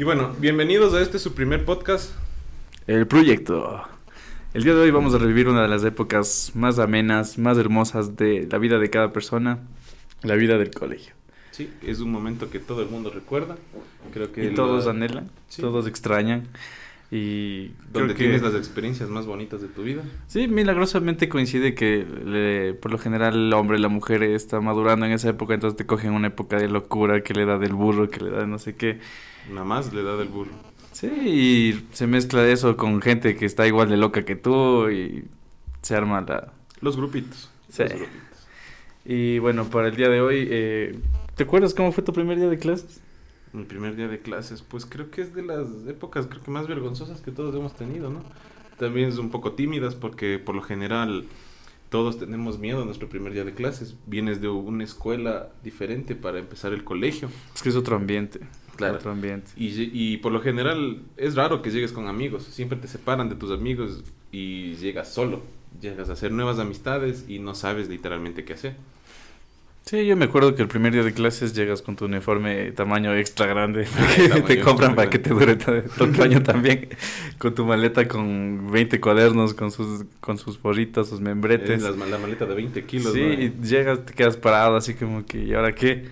[0.00, 2.12] Y bueno, bienvenidos a este su primer podcast.
[2.86, 3.82] El proyecto.
[4.54, 8.16] El día de hoy vamos a revivir una de las épocas más amenas, más hermosas
[8.16, 9.58] de la vida de cada persona,
[10.22, 11.12] la vida del colegio.
[11.50, 13.58] Sí, es un momento que todo el mundo recuerda.
[14.10, 15.60] Creo que y todos anhelan, Sí.
[15.60, 16.48] todos extrañan.
[17.12, 20.02] Y donde que- tienes las experiencias más bonitas de tu vida.
[20.28, 25.06] Sí, milagrosamente coincide que le- por lo general el hombre y la mujer está madurando
[25.06, 28.08] en esa época, entonces te cogen una época de locura que le da del burro,
[28.08, 29.00] que le da de no sé qué.
[29.50, 30.52] Nada más le da del burro.
[30.92, 35.24] Sí, y se mezcla eso con gente que está igual de loca que tú y
[35.82, 36.52] se arma la...
[36.80, 37.50] Los grupitos.
[37.70, 37.82] Sí.
[37.82, 38.16] Los grupitos.
[39.04, 40.98] Y bueno, para el día de hoy, eh,
[41.34, 43.00] ¿te acuerdas cómo fue tu primer día de clases?
[43.52, 46.68] Mi primer día de clases, pues creo que es de las épocas creo que más
[46.68, 48.22] vergonzosas que todos hemos tenido, ¿no?
[48.78, 51.26] También es un poco tímidas porque por lo general
[51.90, 53.96] todos tenemos miedo a nuestro primer día de clases.
[54.06, 57.28] Vienes de una escuela diferente para empezar el colegio.
[57.54, 58.40] Es que es otro ambiente.
[58.76, 58.96] Claro.
[58.96, 59.50] Otro ambiente.
[59.56, 63.34] Y, y por lo general es raro que llegues con amigos, siempre te separan de
[63.34, 65.42] tus amigos y llegas solo,
[65.80, 68.76] llegas a hacer nuevas amistades y no sabes literalmente qué hacer.
[69.90, 73.12] Sí, yo me acuerdo que el primer día de clases llegas con tu uniforme tamaño
[73.12, 73.86] extra grande.
[73.86, 76.90] Tamaño te compran para que te dure todo, el año también.
[77.38, 81.82] Con tu maleta con 20 cuadernos, con sus, con sus porritas, sus membretes.
[81.82, 83.12] Las la maleta de 20 kilos.
[83.12, 83.32] Sí, ¿no?
[83.32, 86.04] y llegas, te quedas parado así como que, ¿y ahora qué?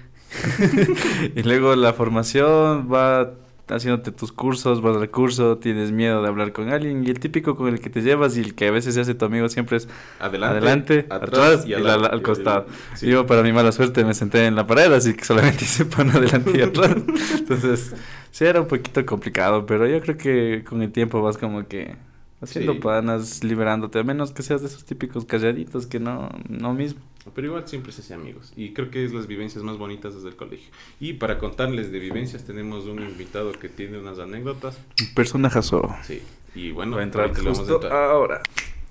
[1.36, 3.30] y luego la formación va
[3.70, 7.56] haciéndote tus cursos, vas al curso, tienes miedo de hablar con alguien y el típico
[7.56, 9.76] con el que te llevas y el que a veces se hace tu amigo siempre
[9.78, 9.88] es
[10.18, 12.66] Adelante, adelante, atrás y, al, al- costado.
[12.94, 13.06] sí.
[13.06, 16.10] Yo para mi mala suerte me senté en la pared, así que solamente hice pan
[16.10, 16.96] adelante y atrás.
[17.38, 17.94] Entonces,
[18.30, 21.96] sí era un poquito complicado, pero yo creo que con el tiempo vas como que
[22.40, 22.78] haciendo Sí.
[22.80, 27.00] panas, liberándote, a menos que seas de esos típicos calladitos que no, no mismo.
[27.34, 28.52] Pero igual siempre se hace amigos.
[28.56, 30.70] Y creo que es las vivencias más bonitas desde el colegio.
[30.98, 34.78] Y para contarles de vivencias tenemos un invitado que tiene unas anécdotas.
[35.00, 35.94] Un personajazo.
[36.04, 36.22] Sí.
[36.54, 37.92] Y bueno, Va a entrar le vamos a justo entrar.
[37.92, 38.40] ahora.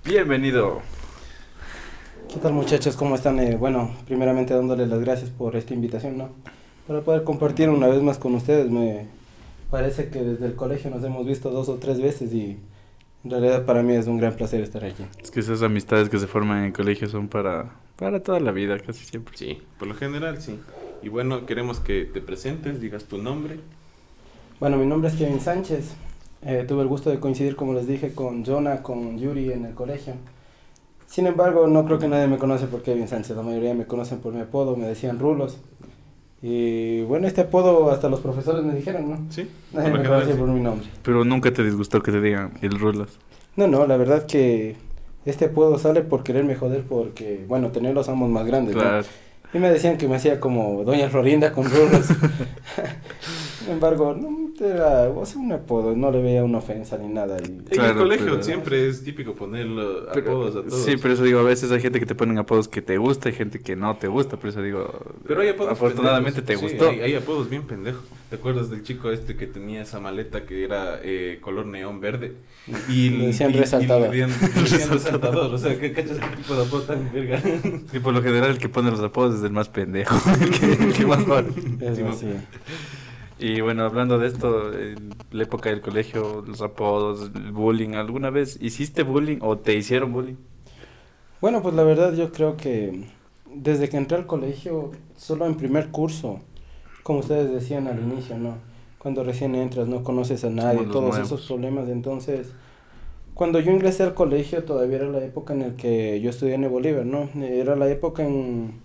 [0.06, 0.82] Bienvenido.
[2.32, 2.96] ¿Qué tal muchachos?
[2.96, 3.40] ¿Cómo están?
[3.40, 6.30] Eh, bueno, primeramente dándoles las gracias por esta invitación, ¿no?
[6.86, 8.70] Para poder compartir una vez más con ustedes.
[8.70, 9.08] Me
[9.72, 12.58] parece que desde el colegio nos hemos visto dos o tres veces y
[13.24, 15.04] en realidad para mí es un gran placer estar aquí.
[15.22, 18.52] Es que esas amistades que se forman en el colegio son para, para toda la
[18.52, 19.36] vida, casi siempre.
[19.38, 20.60] Sí, por lo general sí.
[21.02, 23.60] Y bueno, queremos que te presentes, digas tu nombre.
[24.60, 25.96] Bueno, mi nombre es Kevin Sánchez.
[26.44, 29.74] Eh, tuve el gusto de coincidir, como les dije, con Jonah, con Yuri en el
[29.74, 30.14] colegio.
[31.06, 33.36] Sin embargo, no creo que nadie me conoce por Kevin Sánchez.
[33.36, 35.58] La mayoría me conocen por mi apodo, me decían Rulos.
[36.42, 39.26] Y bueno, este apodo hasta los profesores me dijeron, ¿no?
[39.30, 40.34] Sí, Nadie me sí.
[40.38, 40.88] por mi nombre.
[41.02, 43.18] Pero nunca te disgustó que te digan el rulas.
[43.56, 44.76] No, no, la verdad que
[45.26, 48.82] este apodo sale por quererme joder porque, bueno, tenía los amos más grandes, ¿no?
[48.82, 49.06] Claro.
[49.54, 52.08] Y me decían que me hacía como Doña Florinda con rulos.
[53.68, 57.38] Sin embargo, no, era o sea, un apodo, no le veía una ofensa ni nada.
[57.42, 57.46] Y...
[57.48, 60.86] En el Claro, colegio pero- siempre es típico ponerlo apodos a todos.
[60.86, 63.28] Sí, pero eso digo, a veces hay gente que te ponen apodos que te gusta
[63.28, 64.90] y gente que no te gusta, por eso digo,
[65.28, 66.72] Pero hay apodos afortunadamente pendejos.
[66.72, 66.90] te Sí, gustó.
[66.92, 68.04] hay, hay apodos bien pendejos.
[68.30, 72.36] ¿Te acuerdas del chico este que tenía esa maleta que era eh, color neón verde?
[72.90, 74.10] Y Le decían resaltador.
[74.14, 75.54] le decían- le decían resaltador.
[75.54, 77.42] O sea, ¿qué cachas qué tipo de apodo tan verga?
[77.94, 80.84] Y por lo general el que pone los apodos es el más pendejo, el que,
[80.86, 81.50] el que más vale.
[81.82, 82.28] Es Sí, así.
[83.40, 88.30] Y bueno, hablando de esto, en la época del colegio, los apodos, el bullying, ¿alguna
[88.32, 90.38] vez hiciste bullying o te hicieron bullying?
[91.40, 93.06] Bueno, pues la verdad yo creo que
[93.54, 96.40] desde que entré al colegio, solo en primer curso,
[97.04, 98.56] como ustedes decían al inicio, ¿no?
[98.98, 101.20] Cuando recién entras, no conoces a nadie, todos nuevos.
[101.20, 101.90] esos problemas.
[101.90, 102.52] Entonces,
[103.36, 106.64] cuando yo ingresé al colegio, todavía era la época en la que yo estudié en
[106.64, 107.30] el Bolívar, ¿no?
[107.40, 108.82] Era la época en,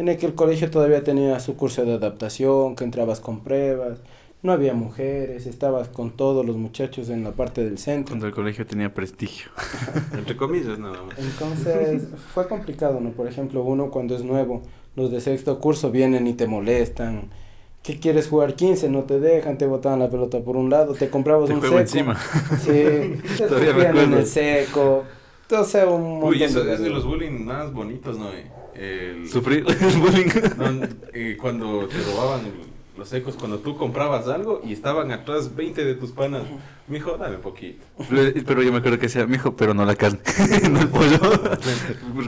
[0.00, 3.98] en la que el colegio todavía tenía su curso de adaptación, que entrabas con pruebas,
[4.42, 8.12] no había mujeres, estabas con todos los muchachos en la parte del centro.
[8.12, 9.50] Cuando el colegio tenía prestigio.
[10.16, 11.18] Entre comillas, nada más.
[11.18, 13.10] Entonces fue complicado, ¿no?
[13.10, 14.62] Por ejemplo, uno cuando es nuevo,
[14.96, 17.28] los de sexto curso vienen y te molestan.
[17.82, 18.88] ¿Qué quieres jugar 15?
[18.88, 21.76] No te dejan, te botaban la pelota por un lado, te comprabas Te un juego
[21.76, 21.82] seco.
[21.82, 22.18] encima.
[22.58, 22.70] Sí,
[23.36, 25.04] te Todavía en el seco.
[25.50, 28.30] O sea, un montón Uy, eso de es de los bullying más bonitos, ¿no?
[28.30, 28.46] eh?
[28.74, 30.28] El, Sufrir el bullying.
[30.56, 32.42] no, eh, cuando te robaban
[32.96, 36.42] los secos, cuando tú comprabas algo y estaban atrás 20 de tus panas.
[36.90, 37.84] Mijo, dame poquito.
[38.46, 40.18] Pero, yo me acuerdo que decía, mijo, pero no la carne,
[40.70, 41.20] no el pollo.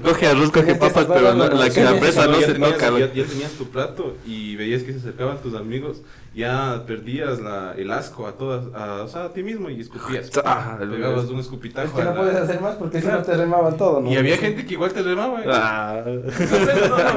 [0.03, 1.85] coge arroz, coge que papas, pero no- la la, relación.
[1.95, 2.91] la presa no se toca.
[2.99, 6.03] Ya, ya tenías tu plato y veías que se acercaban tus amigos,
[6.35, 10.31] ya perdías la, el asco a todas, a, o sea, a ti mismo y escupías.
[10.45, 11.97] Ah, Pegabas un Es escupitajo.
[11.97, 13.25] que a no la- puedes hacer más porque si no Claro.
[13.27, 14.11] te remaban todo, ¿no?
[14.13, 15.41] Y había gente que igual te remaba.
[15.41, 15.45] ¿eh?
[15.49, 16.03] Ah.
[16.07, 16.15] No,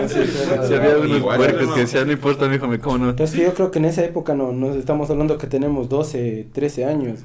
[0.02, 0.10] no.
[0.10, 0.20] Sí,
[0.68, 3.10] Si había unos Igual puercos que decían, no importa, mijo, me como no.
[3.12, 6.48] Entonces Sí, yo creo que en esa época no, nos estamos hablando que tenemos 12,
[6.54, 7.20] 13 años.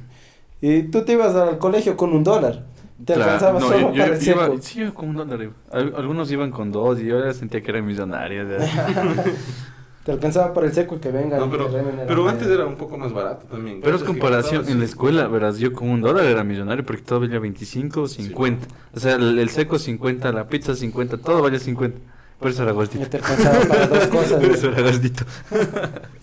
[0.61, 2.65] Y tú te ibas al colegio con un dólar.
[3.05, 4.59] Te Claro, alcanzaba no, solo yo- yo para el iba- seco.
[4.61, 5.43] sí, iba con un dólar.
[5.43, 5.53] iba.
[5.71, 8.45] Al- Algunos iban con dos y yo ya sentía que era millonario.
[10.05, 11.37] Te alcanzaba para el seco y que venga.
[11.39, 11.69] No, pero,
[12.09, 13.81] pero antes era un poco más barato también.
[13.83, 14.91] Pero es comparación, en la sí.
[14.93, 18.67] escuela, verás, yo con un dólar era millonario porque todo valía 25 o 50.
[18.95, 21.99] O sea, el, el seco 50, la pizza 50, todo valía 50.
[22.39, 23.07] Por eso era gordito.
[23.11, 24.33] te alcanzaba para dos cosas.
[24.43, 25.25] Por eso era gordito.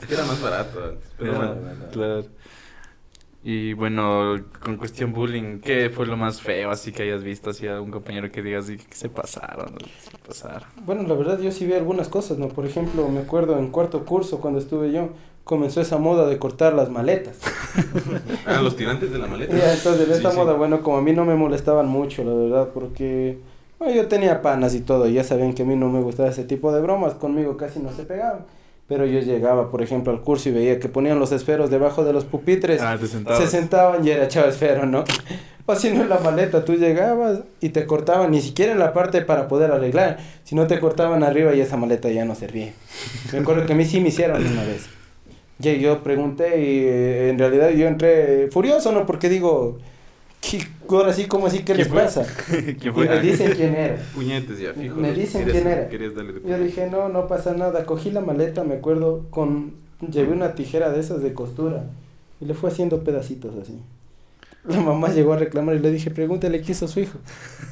[0.02, 1.10] Es que era más barato antes.
[1.20, 1.56] Pero Ya, bueno.
[1.92, 2.26] claro.
[3.50, 7.52] Y bueno, con cuestión bullying, ¿qué fue lo más feo así que hayas visto?
[7.52, 9.70] Así a un compañero que digas "Sí, que se pasaron,
[10.04, 10.68] se pasaron.
[10.86, 12.50] Bueno, la verdad yo sí vi algunas cosas, ¿no?
[12.50, 15.12] Por ejemplo, me acuerdo en cuarto curso cuando estuve yo,
[15.46, 17.38] comenzó esa moda de cortar las maletas.
[18.46, 19.56] Ah, los tirantes de la maleta.
[19.56, 20.38] Ya, entonces, Sí, esta sí.
[20.38, 23.38] moda, bueno, como a mí no me molestaban mucho, la verdad, porque
[23.80, 26.28] bueno, yo tenía panas y todo, y ya sabían que a mí no me gustaba
[26.28, 28.46] ese tipo de bromas, conmigo casi no se pegaban.
[28.88, 32.14] Pero yo llegaba, por ejemplo, al curso y veía que ponían los esferos debajo de
[32.14, 32.82] los pupitres.
[32.82, 33.40] Ah, te sentabas.
[33.40, 35.04] se sentaban y era chavo esfero, ¿no?
[35.70, 38.94] O si no en la maleta, tú llegabas y te cortaban, ni siquiera en la
[38.94, 42.72] parte para poder arreglar, sino te cortaban arriba y esa maleta ya no servía.
[43.34, 44.88] Me acuerdo que a mí sí me hicieron una vez.
[45.60, 49.06] Y yo pregunté y eh, en realidad yo entré furioso, ¿no?
[49.06, 49.97] Porque digo, ¿qué,
[50.90, 51.60] ahora sí, ¿cómo así?
[51.60, 52.04] ¿Qué ¿Quién les fue?
[52.04, 52.26] pasa?
[52.48, 53.08] ¿Quién Y fue?
[53.10, 53.98] me dicen quién era.
[54.16, 54.96] Puñetes ya, fijo.
[54.96, 55.90] Me dicen quién era.
[55.90, 57.86] Querías darle de Yo dije, no, no pasa nada.
[57.86, 59.74] Cogí la maleta, me acuerdo, con
[60.12, 61.84] llevé una tijera de esas de costura
[62.40, 63.80] y le fue haciendo pedacitos así.
[64.68, 67.18] La mamá llegó a reclamar y le dije, pregúntale qué hizo su hijo.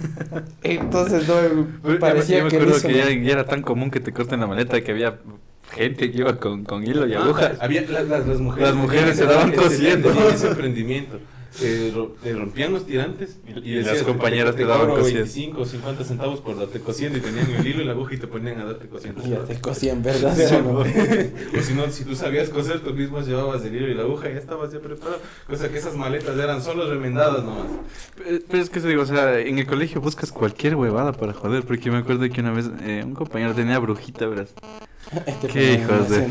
[0.64, 1.36] Entonces, no,
[1.84, 4.48] me- parecía yo me que acuerdo que ya, era tan común que te corten la
[4.48, 5.20] maleta que había
[5.72, 7.58] gente que iba con, con hilo y Ah, agujas.
[7.60, 10.10] había, las, las, las mujeres, Las mujeres se daban cosiendo.
[10.34, 11.20] ese emprendimiento.
[11.62, 15.22] Eh, ro- te rompían los tirantes Y las decías, compañeras te daban cobro cosiendo.
[15.24, 18.18] 25 o 50 centavos por darte cosiendo y tenían el hilo y la aguja y
[18.18, 19.22] te ponían a darte cosiendo.
[19.26, 20.36] Y ya te cosían, ¿verdad?
[20.36, 23.94] Sí, Pero- o si no, si tú sabías coser, tú mismo llevabas el hilo y
[23.94, 25.20] la aguja y ya estabas ya preparado.
[25.48, 27.68] Cosa que esas maletas eran solo remendadas nomás.
[28.26, 31.32] Eh, Pero es que te digo, o sea, en el colegio buscas cualquier huevada para
[31.34, 34.50] joder, porque yo me acuerdo que una vez eh, un compañero tenía brujita, verás.
[35.28, 36.28] Este Qué hijos de-.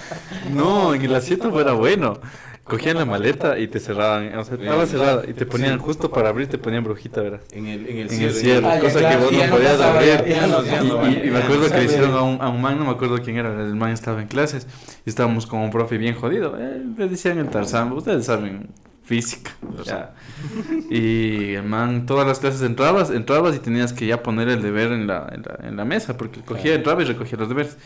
[0.52, 2.18] No, en el asiento fuera bueno.
[2.66, 6.30] Cogían la maleta y te cerraban, o sea, estaba cerrada y te ponían justo para
[6.30, 7.40] abrir, te ponían brujita, verás.
[7.52, 11.26] En el, en el En el cierre, Ah, cosa claro, que vos no podías abrir.
[11.26, 13.36] Y- me acuerdo que le hicieron a un, a un man, no me acuerdo quién
[13.36, 14.66] era, el man estaba en clases
[15.04, 16.56] y estábamos con un profe bien jodido.
[16.58, 18.68] eh, le decían el Tarzán, ustedes saben,
[19.04, 19.52] física.
[19.84, 20.14] ya.
[20.90, 24.90] Y el man, todas las clases entrabas, entrabas y tenías que ya poner el deber
[24.92, 27.76] en la, en la, en la mesa, porque cogía, entraba y recogía los deberes.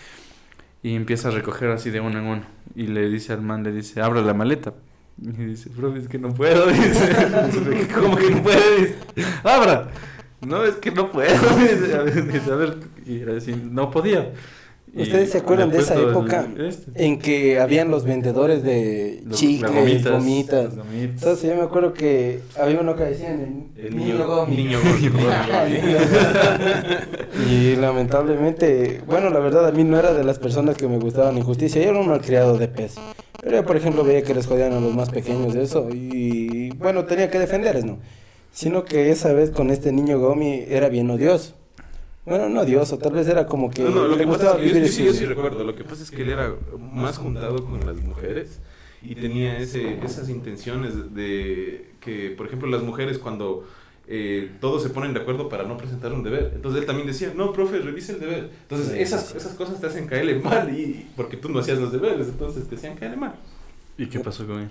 [0.83, 2.43] Y empieza a recoger así de uno en uno.
[2.75, 4.75] Y le dice al man, le dice, abra la maleta.
[5.21, 6.67] Y dice, profe, es que no puedo.
[6.71, 8.97] Dice, ¿cómo que no puede?
[9.15, 9.91] Dice, abra.
[10.41, 11.57] No, es que no puedo.
[11.59, 14.33] Dice, a ver, dice, a y así, no podía.
[14.93, 20.05] ¿Ustedes se acuerdan de esa época este, en que habían los vendedores de los- chicles,
[20.05, 20.71] gomitas?
[20.93, 24.57] Entonces yo me acuerdo que había uno que decían el, El niño niño, gomi.
[24.57, 25.09] niño gomi.
[27.51, 31.37] y lamentablemente, bueno, la verdad a mí no era de las personas que me gustaban
[31.39, 32.95] injusticia, yo era un malcriado de pez.
[33.43, 36.71] Pero yo, por ejemplo, veía que les jodían a los más pequeños de eso y
[36.75, 37.99] bueno, tenía que defenderles, ¿no?
[38.53, 41.55] Sino que esa vez con este niño Gomi era bien odioso.
[42.31, 44.65] Bueno, no odioso, tal vez era como que No, no, lo le que pasa gustaba
[44.65, 45.65] es que yo, yo sí, yo sí recuerdo.
[45.65, 48.61] Lo que pasa es que él era más juntado con las mujeres
[49.03, 53.67] y tenía ese, esas intenciones de que, por ejemplo, las mujeres cuando
[54.07, 56.53] eh, todos se ponen de acuerdo para no presentar un deber.
[56.55, 58.51] Entonces él también decía, no, profe, revise el deber.
[58.63, 59.37] Entonces Sí, esas, sí.
[59.37, 62.77] esas cosas te hacen caerle mal y porque tú no hacías los deberes, entonces te
[62.77, 63.35] hacían caerle mal.
[63.99, 64.71] ¿Y qué pasó con él?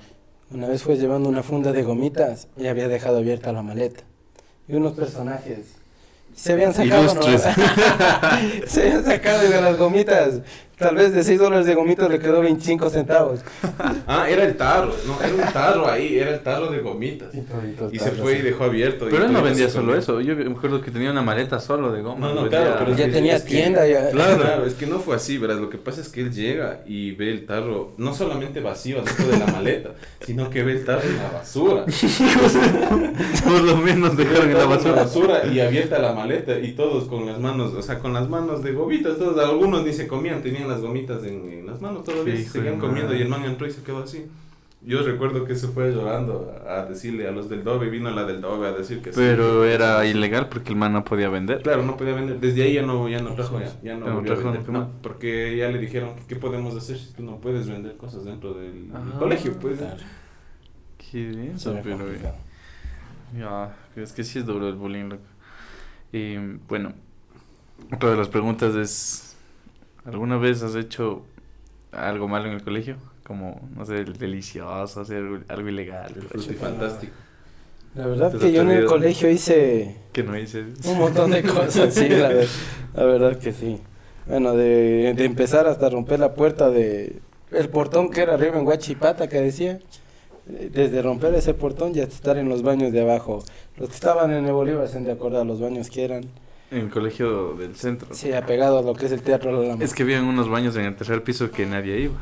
[0.51, 4.03] Una vez fue llevando una funda de gomitas y había dejado abierta la maleta.
[4.67, 5.78] Y unos personajes
[6.39, 7.21] se habían sacado, ¿no?
[8.67, 10.39] Se habían sacado de las gomitas.
[10.79, 13.41] Tal vez de 6 dólares de gomitas le quedó 25 centavos.
[14.11, 17.29] Ah, era el tarro, no, era un tarro ahí, era el tarro de gomitas.
[17.91, 19.07] Y se fue y dejó abierto.
[19.09, 20.19] Pero él no vendía solo eso.
[20.19, 22.27] Yo me acuerdo que tenía una maleta solo de goma.
[22.27, 24.09] No, no, vendía- claro, pero Ya tenía es que- tienda, ya.
[24.09, 26.81] Claro, claro, es que no fue así, verás, lo que pasa es que él llega
[26.87, 29.91] y ve el tarro no solamente vacío dentro de la maleta,
[30.25, 31.85] sino que ve el tarro en la basura.
[33.45, 34.93] Por lo menos dejaron en la basura.
[34.93, 38.63] basura y abierta la maleta y todos con las manos, o sea, con las manos
[38.63, 42.35] de gomitas, todos, algunos ni se comían, tenían las gomitas en, en las manos todavía,
[42.37, 44.25] se seguían de comiendo y el man entró y se quedó así.
[44.81, 48.39] Yo recuerdo que se fue llorando a, decirle a los del Dove, vino la del
[48.39, 49.19] Dove a decir que sí.
[49.19, 51.61] Pero era ilegal porque el man no podía vender.
[51.61, 52.39] Claro, no podía vender.
[52.39, 54.69] Desde ahí ya no, ya no trajo, ya, ya no volvió a trajo vender.
[54.69, 58.53] No, porque ya le dijeron, ¿qué podemos hacer si tú no puedes vender cosas dentro
[58.53, 59.53] del Ah, colegio?
[59.59, 59.97] Pues Claro,
[61.11, 62.05] Qué denso, era pero...
[63.37, 65.23] Ya, es que sí es duro el bullying, loco.
[66.11, 66.93] Y bueno,
[67.93, 69.28] otra de las preguntas es,
[70.09, 71.23] ¿alguna vez has hecho
[71.91, 72.97] algo malo en el colegio?
[73.25, 76.13] Como, no sé, delicioso, hacer algo, algo ilegal.
[76.59, 77.13] fantástico.
[77.95, 80.63] La verdad que yo en el colegio hice Que no hice.
[80.85, 82.47] un montón de cosas, sí, la, ver-
[82.95, 83.79] la verdad que sí.
[84.27, 87.19] Bueno, de, de empezar hasta romper la puerta de
[87.51, 89.79] el portón que era arriba en Huachipata que decía.
[90.45, 93.43] Desde romper ese portón y hasta estar en los baños de abajo.
[93.77, 96.23] Los que estaban en el Bolívar se han de acordar los baños que eran.
[96.71, 98.07] En el colegio del centro.
[98.11, 99.73] Sí, apegado a lo que es el teatro La.
[99.83, 102.15] Es que había unos baños en el tercer piso que nadie iba.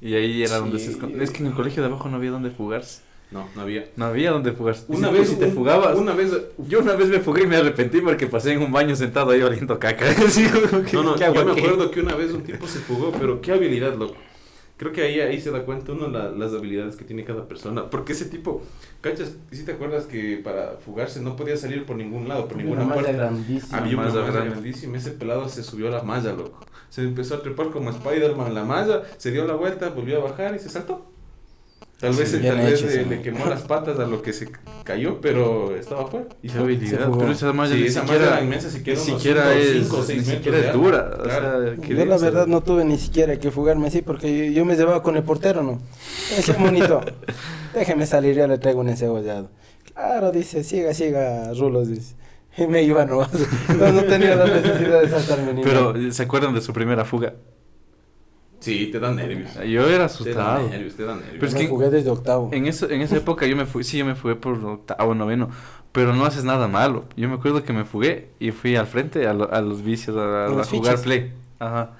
[0.00, 0.60] Y ahí era Sí.
[0.60, 1.22] donde se escondía.
[1.22, 3.02] Es que en el colegio de abajo no había donde fugarse.
[3.30, 3.84] No, no había.
[3.96, 4.84] No había donde fugarse.
[4.88, 5.96] Una Y vez si te un- fugabas.
[5.98, 6.32] Una vez.
[6.66, 9.42] Yo una vez me fugué y me arrepentí porque pasé en un baño sentado ahí
[9.42, 10.06] oliendo caca.
[10.86, 13.40] Que, No, no, ¿qué yo me acuerdo que una vez un tipo se fugó, pero
[13.40, 14.16] qué habilidad, loco.
[14.78, 17.90] Creo que ahí, ahí se da cuenta uno la- las habilidades que tiene cada persona.
[17.90, 18.62] Porque ese tipo,
[19.00, 19.34] ¿cachas?
[19.50, 22.94] Si te acuerdas que para fugarse no podía salir por ningún lado, por ninguna Una
[22.94, 23.12] puerta.
[23.12, 23.78] grandísima.
[23.78, 24.96] Había una malla grandísima.
[24.96, 26.64] Ese pelado se subió a la malla, loco.
[26.90, 30.30] Se empezó a trepar como Spider-Man en la malla, se dio la vuelta, volvió a
[30.30, 31.10] bajar y se saltó.
[32.00, 34.48] Tal vez, Sí, tal vez hecho le, le quemó las patas a lo que se
[34.84, 36.26] cayó, pero estaba fuera.
[36.42, 37.10] Y se su habilidad.
[37.18, 39.58] Pero esa malla Sí, ni esa siquiera, malla era inmensa, siquiera ni unos siquiera cinco-
[39.60, 41.10] es, cinco seis ni siquiera es dura.
[41.18, 41.74] O Claro.
[41.74, 44.76] sea, Yo la verdad no tuve ni siquiera que fugarme así porque yo, yo me
[44.76, 45.80] llevaba con el portero, ¿no?
[46.36, 47.00] Ese monito,
[47.74, 49.50] déjeme salir, ya le traigo un encebollado.
[49.92, 52.14] Claro, dice, siga, siga, Rulos, dice.
[52.56, 53.22] Y me iba, no,
[53.76, 55.94] no, no tenía la necesidad de saltarme ni Pero.
[56.12, 57.34] ¿se acuerdan de su primera fuga?
[58.68, 59.54] Sí, te dan nervios.
[59.54, 60.68] Yo era Te dan asustado.
[60.68, 61.36] nervios, te dan nervios.
[61.40, 62.50] Pero es que- jugué desde octavo.
[62.52, 65.50] En, eso, en esa época yo me fui, sí, yo me fugué por octavo, noveno,
[65.92, 67.04] pero no haces nada malo.
[67.16, 70.16] Yo me acuerdo que me fugué y fui al frente a, lo- a los vicios,
[70.16, 71.00] a, A a las jugar fichas.
[71.02, 71.32] play.
[71.58, 71.90] Ajá.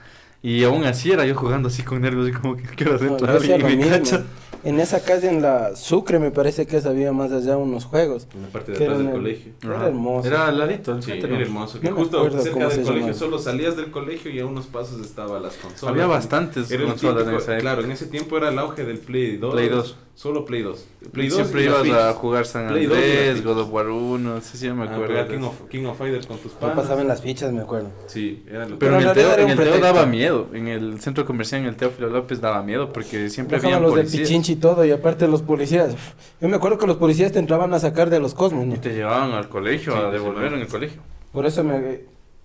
[0.43, 3.45] Y aún así era yo jugando así con nervios y como que quiero No, entrar
[3.45, 4.19] y me mismo.
[4.65, 8.27] En esa calle en la Sucre me parece que había más allá unos juegos.
[8.35, 9.53] En la parte de atrás del era en el- colegio.
[9.63, 9.87] Era Ajá.
[9.89, 10.29] hermoso.
[10.29, 11.41] Era al ladito, al Sí, era ¿no?
[11.41, 11.81] hermoso.
[11.81, 13.15] Que No me justo acuerdo cerca del colegio, llamaba.
[13.15, 15.93] solo salías del colegio y a unos pasos estaban las consolas.
[15.93, 17.61] Había bastantes Era el consolas en típico- esa época.
[17.61, 19.53] Claro, en ese tiempo era el auge del Play 2.
[19.55, 19.97] Play 2.
[20.15, 20.85] Solo Play 2.
[21.13, 23.45] Play 2 Siempre ibas a jugar San Play 2 y las Andrés.
[23.45, 25.15] God of War 1, sí, sí, me Ah, acuerdo.
[25.15, 26.75] de King of, King of Fighters con tus panas.
[26.77, 27.91] pasaba en las fichas, me acuerdo.
[28.09, 30.49] Sí, era lo Pero Pero en en el, teo, en el Teo daba miedo.
[30.53, 34.29] En el centro comercial, en el Teófilo López, daba miedo porque siempre de policías.
[34.49, 35.95] Pichinchi y todo, y aparte los policías.
[36.41, 38.75] Yo me acuerdo que los policías te entraban a sacar de los cosmos, ¿no?
[38.75, 40.55] Y te llevaban al colegio Sí, a devolver llevaban.
[40.55, 41.01] en el colegio.
[41.33, 42.01] Por eso me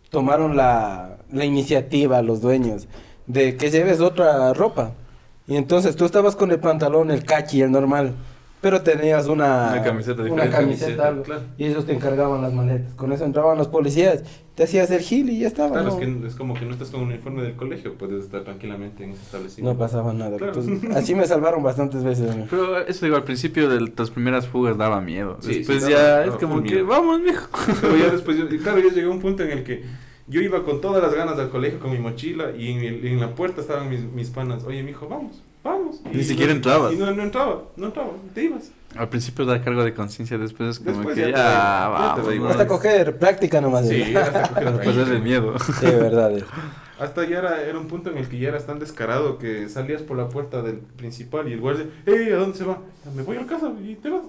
[0.10, 2.88] tomaron la, la iniciativa los dueños
[3.28, 4.92] de que lleves otra ropa.
[5.48, 8.14] Y entonces tú estabas con el pantalón, el cachi, el normal,
[8.64, 10.56] pero tenías una, Una camiseta una diferente.
[10.58, 11.42] camiseta, Camiseta, algo, claro.
[11.58, 12.94] y ellos te encargaban las maletas.
[12.96, 14.24] Con eso entraban los policías,
[14.56, 15.70] te hacías el gil y ya estaba.
[15.72, 16.00] Claro, ¿no?
[16.00, 19.04] es que es como que no estás con un uniforme del colegio, puedes estar tranquilamente
[19.04, 19.74] en ese establecimiento.
[19.74, 20.38] No pasaba nada.
[20.38, 20.54] Claro.
[20.60, 22.34] Entonces, así me salvaron bastantes veces.
[22.50, 25.38] Pero eso digo, al principio de las primeras fugas daba miedo.
[25.42, 26.88] Sí, Después sí, ya daba- es daba como que, miedo.
[26.88, 27.48] vamos, mijo.
[27.82, 29.84] Pero ya después, yo- y claro, ya llegué a un punto en el que
[30.28, 33.20] yo iba con todas las ganas al colegio con mi mochila y en, el- en
[33.20, 34.64] la puerta estaban mis, mis panas.
[34.64, 36.02] Oye, mijo, vamos, vamos.
[36.12, 36.94] Ni siquiera no- entrabas.
[36.94, 38.72] Y no, no entraba, no entraba, te ibas.
[38.96, 42.52] Al principio da cargo de conciencia, después es como Después que ya ya, te vamos.
[42.52, 43.88] Hasta coger práctica nomás.
[43.88, 45.58] Sí, hasta coger Para pasar el miedo.
[45.60, 46.38] Sí, verdad.
[46.38, 46.44] eh.
[47.00, 50.04] Hasta ya era, era un punto en el que ya eras tan descarado que salías
[50.04, 52.78] por la puerta del principal y el guardia, hey, ¿a dónde se va?
[53.16, 54.22] Me voy a casa y te vas.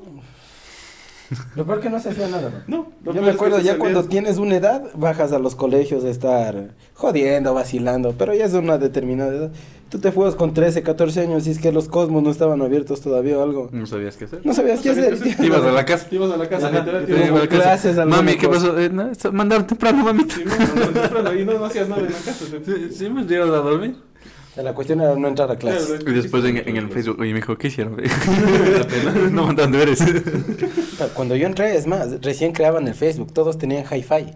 [1.57, 2.65] Lo peor que no se hacía nada.
[2.67, 2.77] ¿no?
[2.79, 5.55] No, lo Yo me es que acuerdo ya cuando tienes una edad, bajas a los
[5.55, 9.53] colegios a estar jodiendo, vacilando, pero ya es una determinada edad.
[9.95, 13.01] Tú te fugas con 13, 14 años y es que los cosmos no estaban abiertos
[13.01, 13.69] todavía o algo.
[13.71, 14.41] No sabías qué hacer.
[14.43, 15.37] No sabías No qué sabías hacer.
[15.37, 16.09] qué Te ibas a la casa.
[16.09, 18.05] Te ibas a la casa, literal, te ibas a la casa.
[18.05, 18.77] Mami, ¿qué pasó?
[18.77, 20.35] Eh, no, mandaron temprano, mamita.
[20.35, 22.45] Sí, no, temprano, y no, no hacías nada en la casa.
[22.65, 23.95] Sí, sí, me llevas a dormir.
[24.57, 25.87] La cuestión era no entrar a clases.
[25.87, 27.97] Claro, Y después en, en el Facebook, oye, me dijo, ¿qué hicieron?
[29.31, 30.01] no mandaron deberes.
[31.15, 34.35] Cuando yo entré, es más, recién creaban el Facebook, todos tenían hi-fi.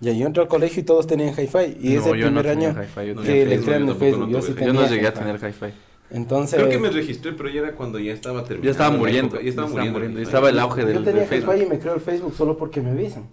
[0.00, 1.76] Ya yo entré al colegio y todos tenían hi-fi.
[1.80, 3.72] Y No, ese yo no primer tenía año yo no que tenía le crean yo
[3.72, 4.30] el tampoco Facebook.
[4.30, 5.66] Yo sí Yo tenía Yo no llegué a tener hi-fi.
[6.12, 8.64] Entonces, Creo que me registré, pero ya era cuando ya estaba terminando.
[8.64, 9.40] Ya estaba muriendo.
[9.40, 10.18] Ya estaba muriendo.
[10.18, 11.54] Y estaba el auge yo del, tenía del Facebook.
[11.54, 13.24] hi-fi y me creo el Facebook solo porque me avisan.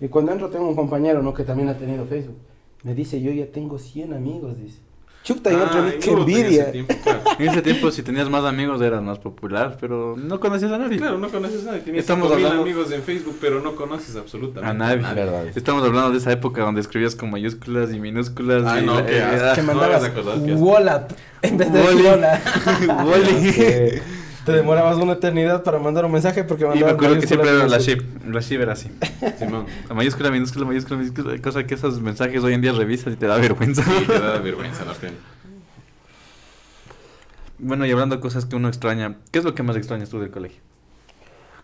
[0.00, 1.32] Y cuando entro tengo un compañero, ¿no?
[1.32, 2.36] Que también ha tenido Facebook.
[2.82, 4.80] Me dice, yo ya tengo 100 amigos, dice.
[5.26, 6.70] Chuta, yo Ah, qué no, en ese envidia.
[6.70, 7.20] tiempo, claro.
[7.40, 10.98] En ese tiempo, si tenías más amigos, eras más popular, pero no conocías a nadie.
[10.98, 11.80] Claro, no conoces a nadie.
[11.80, 15.02] Tienes Estamos 5000 hablando- amigos en Facebook, pero no conoces absolutamente A nadie.
[15.56, 18.62] Estamos hablando de esa época donde escribías con mayúsculas y minúsculas.
[18.66, 19.52] Ay, y no, la- qué eh.
[19.56, 20.20] Que no mandabas asco.
[20.54, 21.10] Wallap
[21.42, 22.20] en vez de Wally.
[24.46, 27.66] Te demorabas una eternidad para mandar un mensaje porque Y me acuerdo que siempre era
[27.66, 28.04] la shift.
[28.26, 28.88] La shift era así.
[29.38, 29.66] Simón.
[29.88, 31.36] La mayúscula, minúscula, mayúscula, minúscula.
[31.42, 33.82] Cosa que esos mensajes hoy en día revisas y te da vergüenza.
[33.82, 35.16] Sí, te da vergüenza, la pena.
[37.58, 40.20] Bueno, y hablando de cosas que uno extraña, ¿qué es lo que más extrañas tú
[40.20, 40.60] del colegio?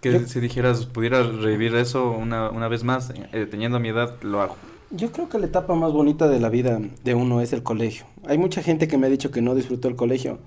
[0.01, 4.17] Que Yo- si dijeras, pudieras revivir eso una, una vez más, eh, teniendo mi edad,
[4.23, 4.57] lo hago.
[4.91, 8.05] Yo creo que la etapa más bonita de la vida de uno es el colegio.
[8.27, 10.39] Hay mucha gente que me ha dicho que no disfrutó el colegio.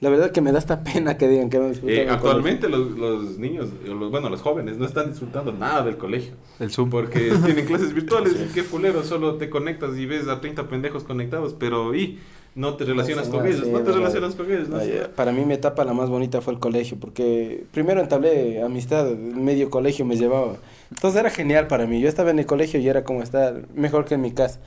[0.00, 2.90] La verdad que me da esta pena que digan que no disfrutó Eh, actualmente los,
[2.92, 6.34] los niños, los, bueno, los jóvenes no están disfrutando nada del colegio.
[6.60, 6.90] El Zoom.
[6.90, 11.04] Porque tienen clases virtuales y qué fulero, solo te conectas y ves a 30 pendejos
[11.04, 12.18] conectados, pero y
[12.54, 13.96] no te relacionas Sí, con ellos, sí, no te verdad.
[13.98, 14.68] relacionas con ellos.
[14.68, 14.76] ¿no?
[14.76, 18.62] Ay, eh, Para mí mi etapa la más bonita fue el colegio, porque primero entablé
[18.62, 20.56] amistad, medio colegio me llevaba.
[20.90, 22.00] Entonces era genial para mí.
[22.00, 24.60] Yo estaba en el colegio y era como estar mejor que en mi casa.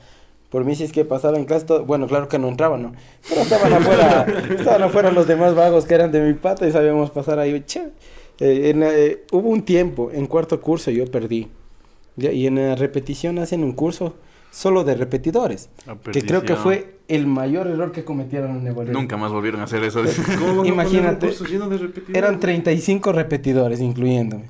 [0.50, 2.92] Por mí si es que pasaba en clase, todo- bueno, claro que no entraba, ¿no?
[3.28, 4.26] Pero estaban afuera,
[4.58, 7.62] estaban afuera los demás vagos que eran de mi pata y sabíamos pasar ahí.
[7.66, 7.88] Che.
[8.40, 11.48] Eh, en eh, hubo un tiempo, en cuarto curso yo perdí.
[12.16, 14.14] Ya, Y en la repetición hacen un curso
[14.50, 15.68] solo de repetidores.
[16.12, 18.92] Que creo que fue el mayor error que cometieron en.
[18.92, 20.00] Nunca más volvieron a hacer eso.
[20.38, 22.16] ¿Cómo van a poner Imagínate, un curso lleno de repetidores?
[22.16, 24.44] Eran 35 repetidores, incluyéndome.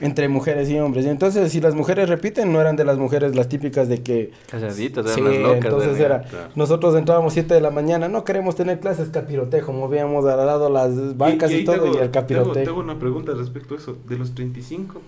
[0.00, 1.04] Entre mujeres y hombres.
[1.04, 4.32] Y entonces, si las mujeres repiten, no eran de las mujeres las típicas de que...
[4.50, 5.64] Calladitas, eran Sí, las locas.
[5.66, 6.22] entonces de- era...
[6.22, 6.48] claro.
[6.56, 11.16] Nosotros entrábamos 7 de la mañana, no queremos tener clases capirotejo, movíamos al lado las
[11.16, 12.64] bancas y, todo tengo- y el capirotejo.
[12.64, 13.96] tengo una pregunta respecto a eso.
[14.08, 15.00] De los 35,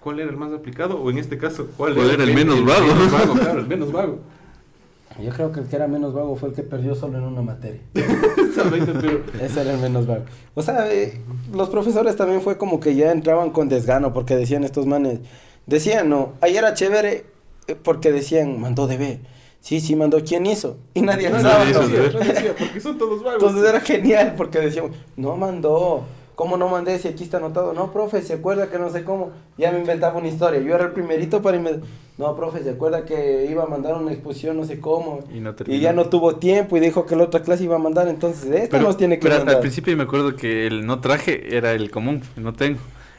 [0.00, 0.98] ¿cuál era el más aplicado?
[1.00, 2.86] O en este caso, ¿cuál, ¿Cuál era el menos vago?
[2.86, 4.18] menos vago, claro, el menos vago.
[5.18, 7.42] Yo creo que el que era menos vago fue el que perdió solo en una
[7.42, 7.80] materia.
[7.94, 10.24] Ese era el menos vago.
[10.54, 11.20] O sea, eh,
[11.52, 15.20] los profesores también fue como que ya entraban con desgano porque decían estos manes,
[15.66, 17.24] decían, no, ayer era chévere
[17.66, 19.18] eh, porque decían, mandó deber.
[19.60, 20.78] Sí, sí, mandó, ¿quién hizo?
[20.94, 21.48] Y nadie No, ¿no?
[21.64, 21.80] decía,
[22.14, 23.42] nadie decía, porque son todos vagos.
[23.42, 26.04] Entonces era genial porque decíamos, no mandó.
[26.40, 27.74] ¿Cómo no mandé si aquí está anotado?
[27.74, 29.30] No, profe, ¿se acuerda que no sé cómo?
[29.58, 30.58] Ya me inventaba una historia.
[30.62, 31.86] Yo era el primerito para inventar.
[32.16, 35.20] No, profe, ¿se acuerda que iba a mandar una exposición no sé cómo?
[35.34, 35.80] Y no Y terminó.
[35.82, 38.70] ya no tuvo tiempo y dijo que la otra clase iba a mandar, entonces esta
[38.78, 39.56] Pero, nos tiene que pero al- mandar.
[39.56, 42.78] al principio yo me acuerdo que el no traje era el común, el no tengo.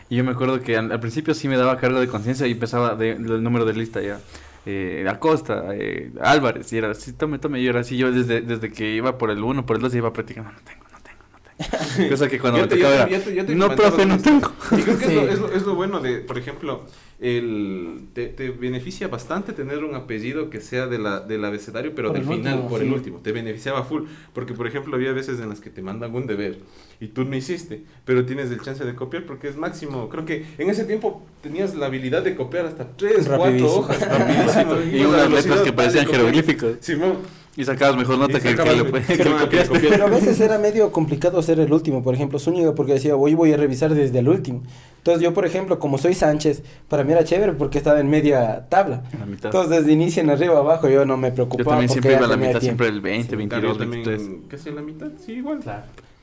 [0.09, 2.53] Y yo me acuerdo que al, al principio sí me daba cargo de conciencia y
[2.53, 4.19] empezaba de- el número de lista ya.
[4.65, 8.71] Eh, Acosta, eh, Álvarez, y era así, tome, tome, y era así, yo desde, desde
[8.71, 11.37] que iba por el 1, por el 2 iba practicando, no tengo, no tengo, no
[11.39, 11.50] tengo.
[12.09, 14.51] Cosa que cuando me te- tocaba ya era, te- ya te- no, profe, no tengo.
[14.71, 15.27] Y creo que es, lo, Sí.
[15.31, 16.85] es, lo, es lo bueno de, por ejemplo,
[17.19, 22.09] el, te, te beneficia bastante tener un apellido que sea de la, del abecedario, pero
[22.09, 22.93] Por del el final, último, por el sí.
[22.93, 23.17] último.
[23.19, 24.03] Te beneficiaba full.
[24.33, 26.57] Porque, por ejemplo, había veces en las que te mandan un deber
[27.00, 30.09] y tú no hiciste, pero tienes el chance de copiar porque es máximo.
[30.09, 33.71] Creo que en ese tiempo tenías la habilidad de copiar hasta 3, 4 Rapidísimo.
[33.74, 34.00] hojas.
[34.07, 34.75] Rapidísimo.
[34.91, 36.75] Y a unas letras que parecían y jeroglíficos.
[36.81, 37.17] Simón.
[37.57, 39.79] Y sacabas mejor nota que, que, lo- que el que lo copiaste.
[39.81, 43.33] Pero a veces era medio complicado ser el último, por ejemplo, Zúñiga, porque decía, hoy
[43.35, 44.64] voy a revisar desde el último.
[45.00, 48.68] Entonces yo, por ejemplo, como soy Sánchez, para mí era chévere porque estaba en media
[48.70, 49.03] tabla.
[49.20, 49.46] La mitad.
[49.46, 52.25] Entonces desde inicio en arriba abajo yo no me Yo preocupaba también porque siempre iba
[52.25, 52.83] a la mitad, tiempo.
[52.83, 54.40] siempre el 20, Claro, 22, yo también 23.
[54.48, 55.59] casi a la mitad, sí, igual.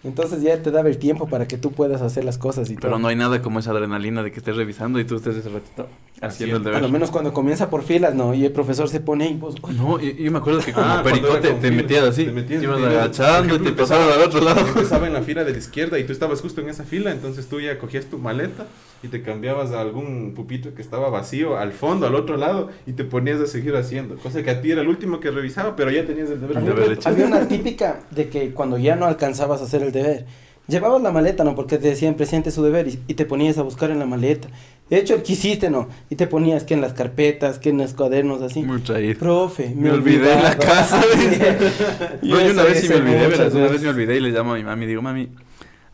[0.05, 2.91] Entonces ya te daba el tiempo para que tú puedas hacer las cosas y Pero
[2.91, 2.99] todo.
[3.01, 5.89] no hay nada como esa adrenalina de que estés revisando y tú estés ese ratito
[6.21, 6.83] haciendo el deber.
[6.83, 8.33] lo menos cuando comienza por filas, ¿no?
[8.33, 11.21] Y el profesor se pone pues, No, yo, yo me acuerdo que como Ah, cuando
[11.29, 14.23] pericote te metías así, te metías ibas y ibas- agachando y por te pasaban al
[14.23, 14.61] otro lado.
[14.67, 17.49] Empezaba en la fila de la izquierda y tú estabas justo en esa fila, entonces
[17.49, 18.67] tú ya cogías tu maleta
[19.03, 22.93] y te cambiabas a algún pupito que estaba vacío al fondo, al otro lado, y
[22.95, 24.17] te ponías a seguir haciendo.
[24.17, 26.57] Cosa que a ti era el último que revisaba, pero ya tenías el deber.
[26.57, 27.09] El Había, deber hecho.
[27.09, 30.27] había una típica de que cuando ya no alcanzabas a hacer el deber,
[30.67, 31.55] llevabas la maleta, ¿no?
[31.55, 34.49] Porque te decían presente su deber y, y te ponías a buscar en la maleta.
[34.91, 35.89] De hecho, quisiste, ¿no?
[36.09, 38.63] Y te ponías que en las carpetas, que en los cuadernos, así.
[38.63, 39.19] Muy traído.
[39.19, 41.03] Profe, Me olvidé en la casa.
[42.23, 44.53] No, yo una vez sí me olvidé, verás, una vez me olvidé y le llamo
[44.55, 45.29] a mi mami y digo, mami,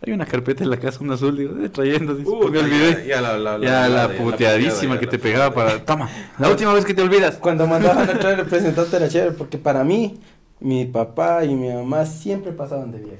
[0.07, 3.07] hay una carpeta en la casa, un azul, digo, eh, trayendo, dice, Uh, me olvidé.
[3.09, 6.85] Ya, la, la, Ya la la- puteadísima que te pegaba para, toma, la última vez
[6.85, 7.37] que te olvidas.
[7.37, 10.20] Cuando mandaban a traer representante era chévere, porque para mí,
[10.61, 13.18] mi papá y mi mamá siempre pasaban de viaje.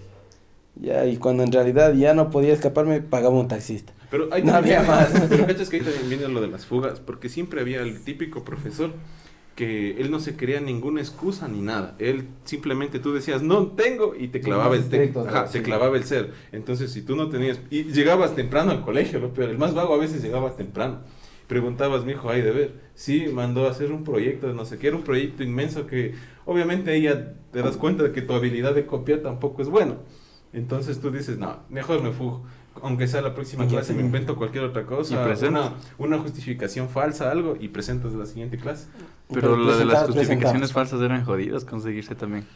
[0.77, 3.93] Ya, y cuando en realidad ya no podía escaparme, pagaba un taxista.
[4.11, 5.09] Pero ahí No había más.
[5.29, 8.45] Pero cachas que ahí también viene lo de las fugas, porque siempre había el típico
[8.45, 8.91] profesor
[9.55, 11.95] que él no se quería ninguna excusa ni nada.
[11.99, 16.33] Él simplemente tú decías, no tengo, y te clavaba el te, ajá, clavaba el ser.
[16.53, 19.95] Entonces, si tú no tenías, y llegabas temprano al colegio, lo peor, el más vago
[19.95, 21.01] a veces llegaba temprano.
[21.47, 22.75] Preguntabas, mi hijo, hay de ver.
[22.95, 26.15] Sí, mandó a hacer un proyecto de no sé qué, era un proyecto inmenso que
[26.47, 29.97] obviamente ahí ya te das cuenta de que tu habilidad de copiar tampoco es buena.
[30.55, 32.45] Entonces tú dices, no, mejor me fugo.
[32.83, 37.31] Aunque sea la próxima clase, me invento cualquier otra cosa, Y una, una justificación falsa,
[37.31, 38.87] algo, y presentas la siguiente clase.
[39.33, 42.47] Pero la de las justificaciones falsas eran jodidas conseguirse también.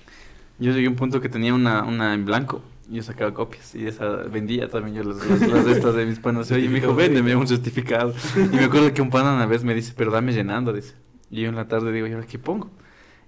[0.59, 3.77] Yo llegué a un punto que tenía una, una en blanco y yo sacaba copias
[3.77, 6.51] y esa vendía también yo las, las, las de estas de mis panas.
[6.51, 8.13] Oye, me dijo, véndeme un certificado.
[8.37, 10.95] Y me acuerdo que un pana una vez me dice, pero dame llenando, dice.
[11.31, 12.71] Y yo en la tarde digo, ¿y ahora qué pongo?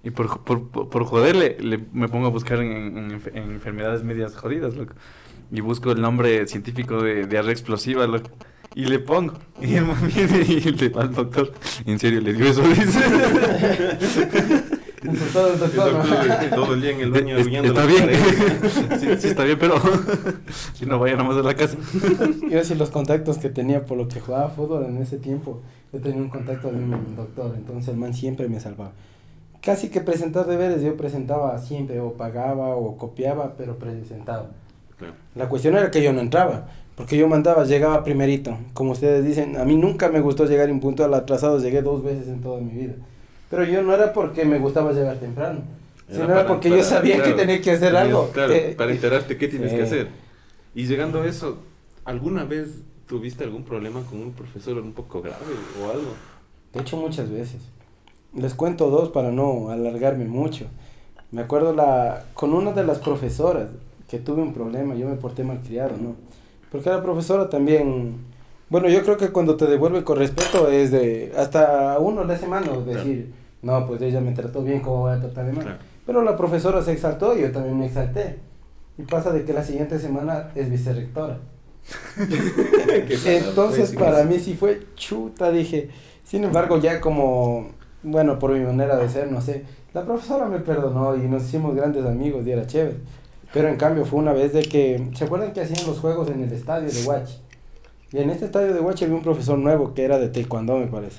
[0.03, 4.35] Y por, por, por, joderle, le, me pongo a buscar en, en, en enfermedades medias
[4.35, 4.93] jodidas, loco.
[5.51, 8.29] Y busco el nombre científico de diarrea explosiva, loco.
[8.73, 9.33] Y le pongo.
[9.61, 11.51] Y el man viene y le va al doctor.
[11.85, 12.99] En serio, le dio eso, dice.
[15.33, 16.03] Todo doctor, ¿no?
[16.03, 18.09] doctor, todo el día en el baño Es- está bien.
[18.99, 19.75] sí, sí, está bien, pero
[20.73, 21.75] si no vayan nomás a la casa.
[22.43, 25.61] Yo decir los contactos que tenía por lo que jugaba fútbol en ese tiempo,
[25.91, 28.93] yo tenía un contacto de un doctor, entonces el man siempre me salvaba.
[29.61, 34.47] Casi que presentar deberes yo presentaba siempre, o pagaba o copiaba, pero presentaba.
[34.97, 35.13] Claro.
[35.35, 38.57] La cuestión era que yo no entraba, porque yo mandaba, llegaba primerito.
[38.73, 42.03] Como ustedes dicen, a mí nunca me gustó llegar en punto al atrasado, llegué dos
[42.03, 42.93] veces en toda mi vida.
[43.51, 45.59] Pero yo no era porque me gustaba llegar temprano,
[46.09, 48.29] sino era porque para- yo sabía claro, que tenía que hacer tenías- algo.
[48.33, 49.77] Claro, Eh, para enterarte qué tienes sí.
[49.77, 50.07] que hacer.
[50.73, 51.57] Y llegando a eso,
[52.05, 52.69] ¿alguna vez
[53.07, 55.37] tuviste algún problema con un profesor un poco grave
[55.83, 56.13] o algo?
[56.73, 57.61] De hecho, muchas veces.
[58.33, 60.65] Les cuento dos para no alargarme mucho.
[61.31, 63.69] Me acuerdo la, con una de las profesoras
[64.09, 66.15] que tuve un problema, yo me porté malcriado, ¿no?
[66.71, 68.15] Porque la profesora también,
[68.69, 72.47] bueno, yo creo que cuando te devuelve con respeto es de, hasta uno le hace
[72.47, 75.63] mano decir, no, pues ella me trató bien, ¿cómo voy a tratar de mal?
[75.63, 75.79] Claro.
[76.05, 78.39] Pero la profesora se exaltó y yo también me exalté.
[78.97, 81.39] Y pasa de que la siguiente semana es vicerrectora.
[83.25, 84.27] Entonces pues, para sí.
[84.27, 85.89] mí sí fue chuta, dije.
[86.23, 87.69] Sin embargo, ya como,
[88.03, 91.75] bueno, por mi manera de ser, no sé, la profesora me perdonó y nos hicimos
[91.75, 92.97] grandes amigos y era chévere.
[93.53, 96.41] Pero en cambio fue una vez de que, ¿se acuerdan que hacían los juegos en
[96.41, 97.35] el estadio de Huachi?
[98.13, 100.87] Y en este estadio de Huachi había un profesor nuevo que era de taekwondo, me
[100.87, 101.17] parece.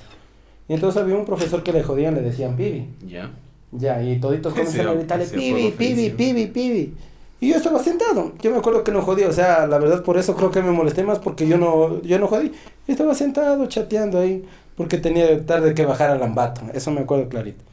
[0.67, 2.87] Y entonces había un profesor que le jodían, le decían pibi.
[3.07, 3.31] Ya.
[3.71, 6.93] Ya, y toditos comenzaron a gritarle, pibi, pibi, pibi, pibi.
[7.39, 8.31] Y yo estaba sentado.
[8.41, 10.71] Yo me acuerdo que no jodí, o sea, la verdad por eso creo que me
[10.71, 12.51] molesté más porque yo no, yo no jodí.
[12.87, 16.61] Yo estaba sentado chateando ahí porque tenía tarde que bajar al ambato.
[16.73, 17.63] Eso me acuerdo clarito.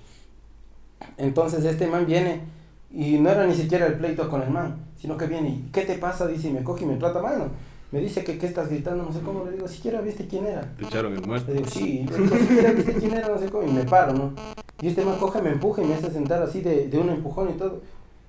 [1.17, 2.41] Entonces este man viene
[2.93, 5.83] y no era ni siquiera el pleito con el man, sino que viene y ¿qué
[5.83, 6.27] te pasa?
[6.27, 7.49] Dice y me coge y me trata mano.
[7.93, 10.61] Me dice que qué estás gritando, no sé cómo, le digo, siquiera viste quién era.
[10.79, 11.49] Te echaron el muerto.
[11.49, 14.13] Le digo, sí, le digo, siquiera viste quién era, no sé cómo, y me paro,
[14.13, 14.33] ¿no?
[14.81, 17.51] Y este man coge, me empuja y me hace sentar así de, de un empujón
[17.51, 17.81] y todo.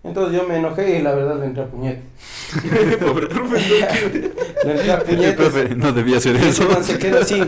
[0.04, 2.02] Entonces yo me enojé y la verdad le entré a puñete.
[3.06, 3.88] Pobre profesor.
[4.66, 4.92] Le entré
[5.28, 6.64] a profe no debía hacer eso.
[6.64, 7.40] este man se queda así.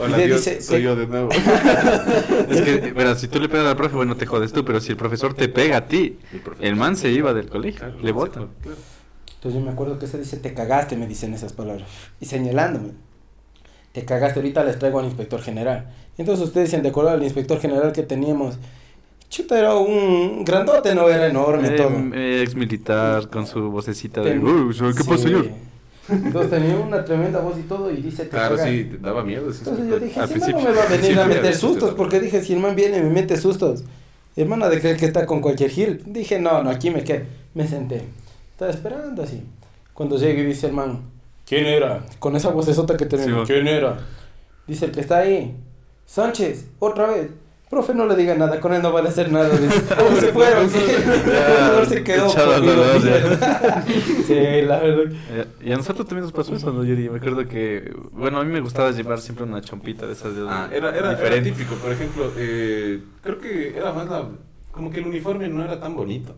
[0.00, 1.28] Hola, y le Dios, dice, soy "Te- yo de nuevo.
[2.50, 4.90] Es que, verás, si tú le pegas al profe, bueno, te jodes tú, pero si
[4.92, 6.18] el profesor te pega a ti,
[6.60, 8.48] El man se iba del colegio, Claro, le claro.
[9.34, 11.88] Entonces yo me acuerdo que se dice, te cagaste, me dicen esas palabras.
[12.20, 12.90] Y señalándome.
[13.92, 15.88] Te cagaste, ahorita les traigo al inspector general.
[16.18, 18.58] Entonces ustedes dicen, de acuerdo al inspector general que teníamos,
[19.30, 21.90] chuta, era un grandote, no era enorme, todo.
[22.14, 25.08] Eh, ex militar con su vocecita de, Ten- "Uy, señor, ¿qué sí.
[25.08, 25.48] pasa, señor?
[26.10, 29.50] Entonces tenía una tremenda voz y todo y dice, te Claro, sí, te daba miedo
[29.50, 32.54] Entonces yo dije, si no me va a venir a meter sustos, porque dije, si
[32.54, 33.84] el man viene y me mete sustos,
[34.36, 36.02] hermano de creer que está con cualquier gil.
[36.06, 37.26] Dije, no, no, aquí me quedé.
[37.54, 38.04] Me senté.
[38.52, 39.42] Estaba esperando así.
[39.94, 41.00] Cuando llegue y dice el man,
[41.46, 42.04] ¿quién era?
[42.18, 43.32] Con esa vocesota que tenía, Sí.
[43.46, 43.98] ¿quién era?
[44.66, 45.56] Dice el que está ahí,
[46.06, 47.28] Sánchez, otra vez.
[47.70, 49.48] Profe, no le diga nada, con él no vale hacer nada.
[49.56, 50.64] Dice, ¿Cómo se fueron?
[50.64, 52.28] No se quedó.
[54.26, 54.34] Sí,
[54.66, 55.12] la verdad.
[55.30, 57.08] Eh, Y a nosotros también nos pasó eso, ¿no, Yuri?
[57.08, 60.46] Me acuerdo que, bueno, a mí me gustaba llevar siempre una chompita de esas de
[60.48, 64.24] Ah, era, era, era típico, por ejemplo, eh, creo que era más la,
[64.72, 66.34] como que el uniforme no era tan bonito.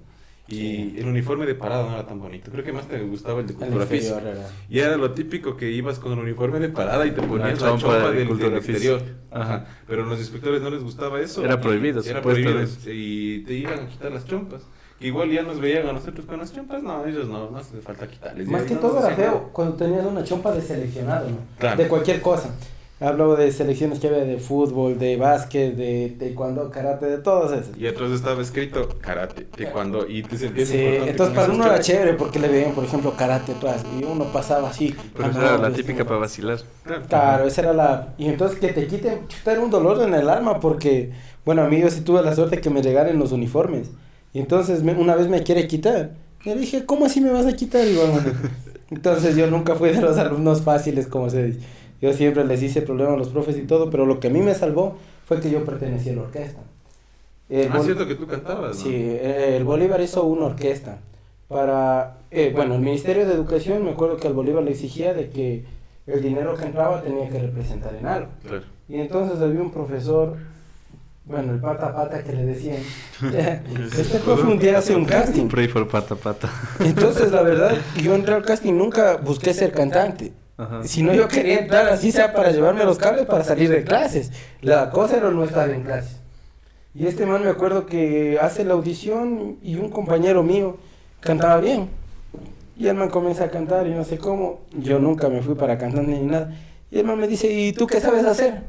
[0.53, 0.95] Y Sí.
[0.99, 2.51] el uniforme de parada no era tan bonito.
[2.51, 4.21] Creo que más te gustaba el de cultura física.
[4.21, 4.49] era.
[4.69, 7.69] Y era lo típico que ibas con el uniforme de parada y te ponías la
[7.69, 9.03] chompa chompa, de del, cultura del exterior.
[9.31, 9.67] Ajá.
[9.87, 11.45] Pero a los inspectores no les gustaba eso.
[11.45, 12.61] Era prohibido, Era prohibido.
[12.87, 14.63] Y te iban a quitar las chompas.
[14.99, 16.83] Que igual ya nos veían a nosotros con las chompas.
[16.83, 18.47] No, ellos no, no hace falta quitarles.
[18.47, 21.39] Más Ya que no todo era feo cuando tenías una chompa de seleccionado, ¿no?
[21.59, 21.83] Claro.
[21.83, 22.51] De cualquier cosa.
[23.03, 27.77] Hablo de selecciones que había de fútbol, de básquet, de taekwondo, karate, de todas esas.
[27.77, 30.07] Y atrás estaba escrito karate, taekwondo.
[30.09, 33.53] Y te sentías Sí, entonces para uno era chévere porque le veían, por ejemplo, karate
[33.53, 34.95] atrás y uno pasaba así.
[35.17, 36.61] Pero esa era la típica para vacilar.
[37.09, 37.45] Claro.
[37.47, 38.15] Esa era la...
[38.19, 41.11] Y entonces que te quiten, chuta, era un dolor en el alma porque,
[41.45, 43.91] bueno, a mí yo sí tuve la suerte que me regalen los uniformes.
[44.33, 46.13] Y entonces me- una vez me quiere quitar.
[46.45, 47.87] Le dije, ¿cómo así me vas a quitar?
[47.87, 48.33] Igual, bueno.
[48.91, 51.61] Entonces yo nunca fui de los alumnos fáciles, como se dice.
[52.03, 54.41] Yo siempre les hice problemas a los profes y todo, pero lo que a mí
[54.41, 56.61] me salvó fue que yo pertenecía a la orquesta.
[57.49, 58.83] El Ah, bol- cierto que tú cantabas, ¿no?
[58.83, 60.99] Sí, eh, el Bolívar hizo una orquesta
[61.49, 65.29] para, eh, bueno, el Ministerio de Educación, me acuerdo que al Bolívar le exigía de
[65.31, 65.65] que
[66.07, 68.29] el dinero que entraba tenía que representar en algo.
[68.47, 68.65] Claro.
[68.89, 70.37] Y entonces había un profesor,
[71.25, 72.79] bueno, el pata pata que le decían,
[73.97, 75.47] este profe un día hace un casting.
[75.47, 76.51] Pray for pata pata.
[76.81, 80.33] Entonces, la verdad, yo entré al casting, nunca busqué ser cantante.
[80.63, 80.85] Ajá.
[80.85, 84.33] Si no, yo quería entrar así sea para llevarme los cables para salir de clases.
[84.61, 86.21] La cosa era no estar en clases.
[86.95, 90.77] Y este man me acuerdo que hace la audición y un compañero mío
[91.21, 91.89] cantaba bien.
[92.77, 94.61] Y el man comienza a cantar y no sé cómo.
[94.77, 96.53] Yo nunca me fui para cantar ni nada.
[96.91, 98.63] Y el man me dice, ¿y tú qué sabes hacer?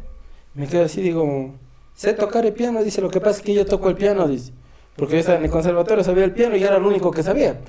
[0.54, 1.52] Me quedo así, digo,
[1.96, 2.84] sé tocar el piano.
[2.84, 4.54] Dice, lo que pasa es que yo toco el piano, dice.
[4.96, 7.60] Porque yo estaba en el conservatorio, sabía el piano y era lo único que sabía.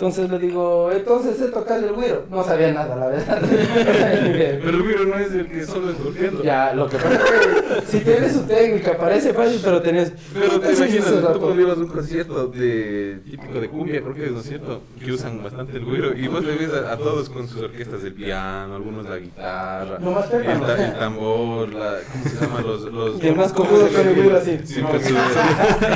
[0.00, 2.24] Entonces le digo, entonces sé tocar el güiro.
[2.30, 3.38] No sabía nada, la verdad.
[3.42, 6.42] Pero el güiro no es el que solo es golpeando.
[6.42, 10.14] ya, lo que pasa es que si tienes su técnica, parece fácil, pero tenés...
[10.32, 14.24] Pero te imaginas, tú cuando ibas a un concierto de típico de cumbia, creo que
[14.24, 14.80] es, ¿no es cierto?
[15.04, 16.16] Que usan bastante el güiro.
[16.16, 19.98] Y vos le ves a, a todos con sus orquestas del piano, algunos la guitarra,
[20.00, 22.60] Lo más el, ta- el tambor, la, ¿cómo se llama?
[22.62, 24.58] Los, los, Y el más cojudo con el güiro así.
[24.64, 25.14] Sí, con su,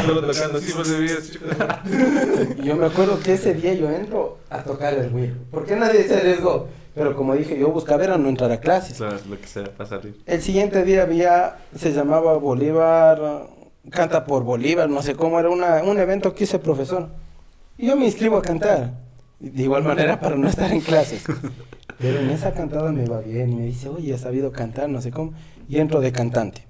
[0.07, 1.33] solo tocando así, vos le veías.
[2.63, 5.35] Yo me acuerdo que ese día yo entro a tocar el güiro.
[5.51, 6.69] Porque nadie se arriesgó.
[6.95, 8.97] Pero como dije, yo buscaba era no entrar a clases.
[8.97, 10.17] Sabes lo que sea para salir.
[10.27, 13.49] El siguiente día había, se llamaba Bolívar,
[13.91, 17.09] canta por Bolívar, no sé cómo, era una, un evento que hice profesor.
[17.77, 18.93] Y yo me inscribo a cantar,
[19.41, 21.25] de igual manera para no estar en clases.
[21.99, 25.01] Pero en esa cantada me va bien y me dice, oye, has sabido cantar, no
[25.01, 25.33] sé cómo.
[25.69, 26.67] Y entro de cantante.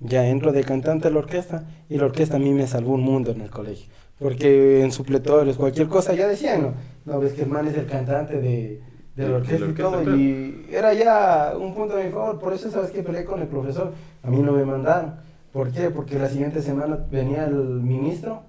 [0.00, 3.02] Ya entro de cantante a la orquesta y la orquesta a mí me salvó un
[3.02, 3.88] mundo en el colegio.
[4.18, 6.74] Porque en supletorios, cualquier cosa, ya decían, ¿no?
[7.04, 8.82] No, ves que el man es el cantante de,
[9.14, 10.02] de la orquesta y todo.
[10.02, 10.16] claro.
[10.16, 12.38] Y era ya un punto de mi favor.
[12.38, 13.92] Por eso, ¿sabes que Peleé con el profesor.
[14.22, 15.14] A mí no me mandaron.
[15.52, 15.90] ¿Por qué?
[15.90, 18.42] Porque la siguiente semana venía el ministro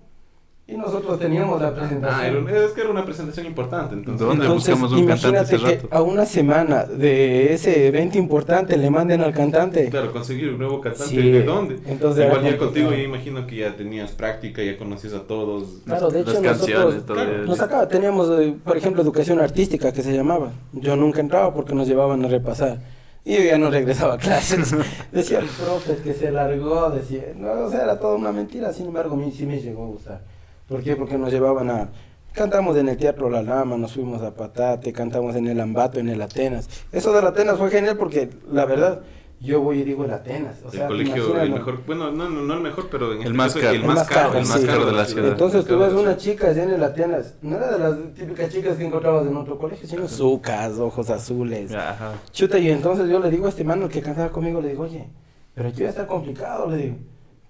[0.72, 2.20] y nosotros teníamos la presentación.
[2.20, 4.26] Ah, era un- es que era una presentación importante, entonces.
[4.28, 5.88] ¿Dónde Entonces, buscamos un cantante imagínate hace que rato?
[5.96, 9.90] a una semana de ese evento importante le manden al cantante.
[9.90, 11.80] Claro, conseguir un nuevo cantante, Sí, ¿de dónde?
[11.88, 15.82] entonces Igual ya contigo, yo imagino que ya tenías práctica, ya conocías a todos.
[15.86, 19.92] Claro, de Las hecho canciones, nosotros claro, nos acaba, teníamos, eh, por ejemplo, educación artística
[19.92, 20.52] que se llamaba.
[20.74, 22.80] Yo nunca entraba porque nos llevaban a repasar.
[23.26, 24.74] Y yo ya no regresaba a clases.
[25.12, 28.72] Decía el profe que se largó, decía, no, o sea, era toda una mentira.
[28.72, 30.22] Sin embargo, a mí sí me llegó a gustar.
[30.70, 30.96] ¿Por qué?
[30.96, 31.90] Porque nos llevaban a...
[32.34, 36.10] Cantamos en el Teatro La Lama, nos fuimos a Patate, cantamos en el Ambato, en
[36.10, 36.70] el Atenas.
[36.92, 39.02] Eso del Atenas fue genial porque, la verdad,
[39.42, 40.58] yo voy y digo el Atenas.
[40.64, 43.28] O sea, el colegio, el mejor, bueno, no, no, no el mejor, pero en El
[43.28, 43.76] este más caso, caro.
[43.76, 44.68] el más caro, el más sí.
[44.68, 45.32] caro de la ciudad.
[45.32, 48.78] Entonces tú ves una chica allá en el Atenas, no era de las típicas chicas
[48.78, 51.74] que encontrabas en otro colegio, sino sucas, ojos azules.
[51.74, 52.14] Ajá.
[52.32, 55.10] Chuta, y entonces yo le digo a este mano que cantaba conmigo, le digo, oye,
[55.56, 56.96] pero aquí va a estar complicado, le digo.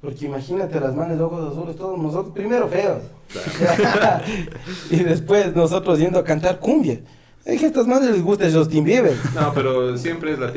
[0.01, 2.99] Porque imagínate las manes de ojos azules, todos nosotros, primero feos.
[4.89, 6.99] y después nosotros yendo a cantar cumbia.
[7.45, 9.15] Es que a estas manes les gusta Justin Bieber.
[9.33, 10.51] No, pero siempre es la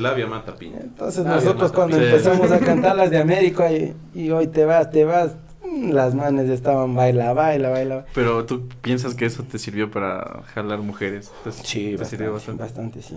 [0.00, 0.78] labia mata piña.
[0.82, 2.04] Entonces Ah, nosotros cuando sí.
[2.04, 5.32] empezamos a cantar las de América y, y hoy te vas, te vas,
[5.64, 8.04] mm, las manes estaban baila, baila, baila.
[8.14, 11.30] Pero tú piensas que eso te sirvió para jalar mujeres.
[11.44, 12.98] Te- Sí, te sirvió bastante, bastante.
[12.98, 13.16] bastante, sí.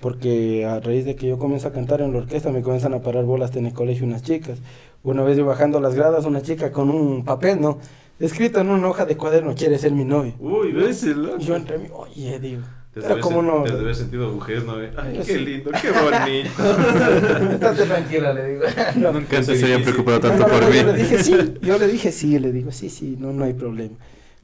[0.00, 3.00] Porque a raíz de que yo comienzo a cantar en la orquesta me comienzan a
[3.00, 4.58] parar bolas en el colegio unas chicas.
[5.04, 7.78] Una vez yo bajando las gradas, una chica con un papel, ¿no?
[8.18, 10.34] Escrito en una hoja de cuaderno, quiere ser mi novia.
[10.38, 11.04] Uy, ¿ves?
[11.04, 12.62] Y yo entre mí, oye, digo.
[12.94, 13.62] Pero sen- no.
[13.64, 14.74] te has de haber sentido mujer, ¿no?
[14.76, 17.50] Ay, qué lindo, qué bonito.
[17.52, 18.62] Estate tranquila, le digo.
[18.96, 19.12] No.
[19.12, 20.76] Nunca se había preocupado tanto No, no, por no, mí.
[20.76, 23.52] Yo le dije sí, yo le dije sí, le digo sí, sí, no, no hay
[23.52, 23.96] problema.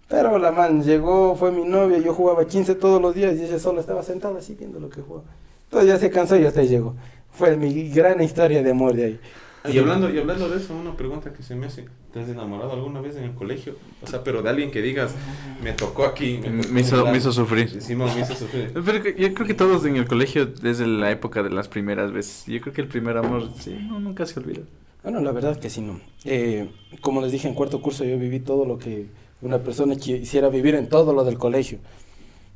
[0.08, 3.60] Pero la man llegó, fue mi novia, yo jugaba 15 todos los días y ella
[3.60, 5.26] solo estaba sentada así viendo lo que jugaba.
[5.66, 6.96] Entonces ya se cansó y hasta ahí llegó.
[7.30, 9.20] Fue mi gran historia de amor de ahí.
[9.68, 12.72] Y hablando, y hablando de eso, una pregunta que se me hace, ¿te has enamorado
[12.72, 13.76] alguna vez en el colegio?
[14.02, 15.14] O sea, pero de alguien que digas,
[15.62, 16.40] me tocó aquí.
[16.42, 17.12] Me tocó hizo, volar".
[17.12, 17.82] me hizo sufrir.
[17.82, 18.72] Simón, me hizo sufrir.
[18.72, 22.46] Pero yo creo que todos en el colegio, desde la época de las primeras veces,
[22.46, 24.62] yo creo que el primer amor, sí, no, nunca se olvida.
[25.02, 26.00] Bueno, la verdad que sí, no.
[26.24, 26.70] Eh,
[27.02, 29.06] como les dije en cuarto curso, yo viví todo lo que
[29.42, 31.78] una persona quisiera vivir en todo lo del colegio.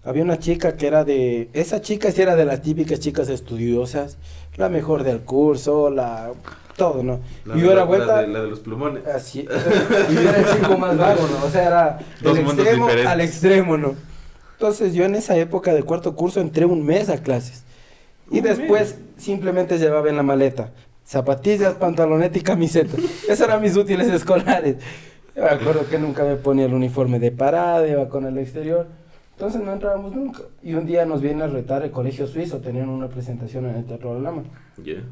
[0.04, 1.48] Había una chica que era de...
[1.52, 4.18] Esa chica sí era de las típicas chicas estudiosas,
[4.56, 6.32] la mejor del curso, la...
[6.76, 7.20] Todo, ¿no?
[7.44, 8.20] La y yo era la vuelta...
[8.20, 9.06] de, la de los plumones.
[9.06, 9.40] Así,
[10.10, 11.46] y yo era el chico más vago, ¿no?
[11.46, 13.06] O sea, era Dos del extremo diferentes.
[13.06, 13.94] al extremo, ¿no?
[14.52, 17.62] Entonces yo en esa época de cuarto curso entré un mes a clases.
[18.30, 20.72] Y Un después simplemente llevaba en la maleta
[21.04, 22.96] zapatillas, pantaloneta y camiseta.
[23.28, 24.76] Esos eran mis útiles escolares.
[25.36, 28.86] Yo me acuerdo que nunca me ponía el uniforme de parada, iba con el exterior.
[29.36, 30.42] Entonces no entrábamos nunca.
[30.62, 33.84] Y un día nos viene a retar el colegio suizo, tenían una presentación en el
[33.84, 34.42] Teatro Lama.
[34.82, 35.02] Ya.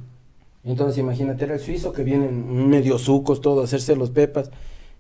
[0.65, 4.51] Entonces imagínate, era el suizo que vienen medio sucos, todo, a hacerse los pepas.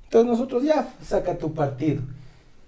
[0.04, 2.02] Entonces nosotros ya, saca tu partido.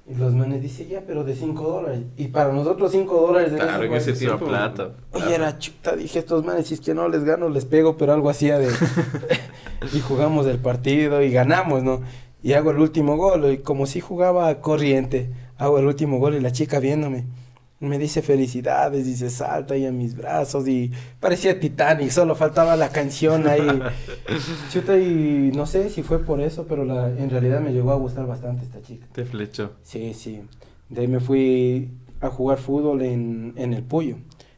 [0.07, 2.03] Y los manes dicen, ya, pero de 5 dólares.
[2.17, 4.45] Y para nosotros 5 dólares de Claro, en ese tiempo.
[4.45, 4.91] plata.
[5.13, 8.13] Oye, era chuta, dije, estos manes, si es que no les gano, les pego, pero
[8.13, 8.69] algo hacía de...
[9.93, 12.03] y jugamos el partido y ganamos, ¿no?
[12.43, 16.41] Y hago el último gol, y como si jugaba corriente, hago el último gol y
[16.41, 17.25] la chica viéndome.
[17.81, 20.91] Me dice felicidades, dice salta ahí a mis brazos y
[21.21, 23.83] parecía Titanic, solo faltaba la canción ahí.
[24.73, 27.97] Chuta, y no sé si fue por eso, pero la, en realidad me llegó a
[27.97, 29.07] gustar bastante esta chica.
[29.13, 29.73] Te flechó.
[29.83, 30.41] Sí, sí.
[30.89, 31.91] De ahí me fui
[32.21, 34.17] a jugar fútbol en, en el Puyo.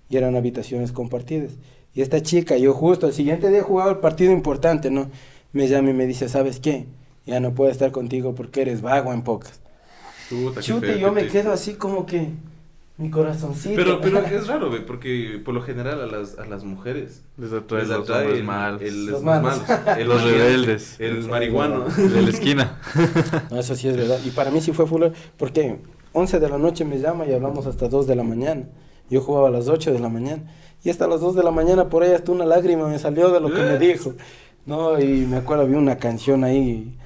[0.09, 1.53] y eran habitaciones compartidas.
[1.95, 5.11] Y esta chica, yo justo el siguiente día jugaba el partido importante, ¿no?
[5.53, 6.87] Me llama y me dice, ¿sabes qué?
[7.25, 9.61] Ya no puedo estar contigo porque eres vago en pocas.
[10.61, 11.43] Chute, feo, yo me triste.
[11.43, 12.31] quedo así como que
[12.99, 13.77] mi corazoncito.
[13.77, 17.53] Pero, pero es raro, ve, porque por lo general a las, a las mujeres Les
[17.53, 18.83] atrae les los atrae hombres el, malos.
[18.83, 19.63] el- Los los malos.
[19.69, 20.97] malos, el los rebeldes.
[21.01, 21.85] el marihuano.
[21.85, 22.81] De la esquina.
[23.51, 24.19] No, eso sí es verdad.
[24.25, 25.05] Y para mí sí fue full,
[25.37, 25.79] porque
[26.13, 28.63] 11 de la noche me llama y hablamos hasta 2 de la mañana.
[29.11, 30.43] Yo jugaba a las 8 de la mañana.
[30.83, 33.41] Y hasta las 2 de la mañana por ahí hasta una lágrima me salió de
[33.41, 34.15] lo que me dijo.
[34.65, 36.97] No, y me acuerdo, había una canción ahí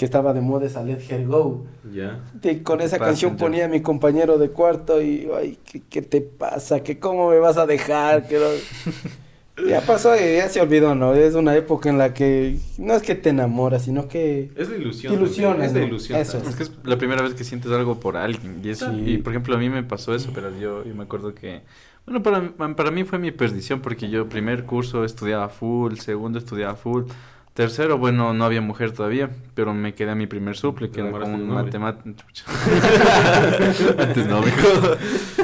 [0.00, 1.66] que estaba de moda, esa Let Her Go.
[1.92, 2.20] Ya.
[2.42, 6.22] Y con esa canción ponía a mi compañero de cuarto y, ay, ¿qué, qué te
[6.22, 6.82] pasa?
[6.82, 8.26] ¿Qué cómo me vas a dejar?
[8.26, 11.12] Que no- Ya pasó y ya se olvidó, ¿no?
[11.12, 14.50] Es una época en la que no es que te enamoras, sino que...
[14.56, 15.12] Es la ilusión.
[15.12, 15.86] Ilusiones, Es la ¿no?
[15.88, 16.18] ilusión.
[16.18, 16.38] Eso.
[16.38, 18.62] Es que es la primera vez que sientes algo por alguien.
[18.64, 19.02] Y, eso, Sí.
[19.04, 21.60] y por ejemplo, a mí me pasó eso, pero yo, yo me acuerdo que.
[22.06, 26.74] Bueno, para, para mí fue mi perdición porque yo, primer curso, estudiaba full, segundo, estudiaba
[26.74, 27.02] full.
[27.54, 31.10] Tercero, bueno, no había mujer todavía, pero me quedé a mi primer suple, que era
[31.10, 32.14] como un matemático.
[33.98, 34.96] Antes no, mijo.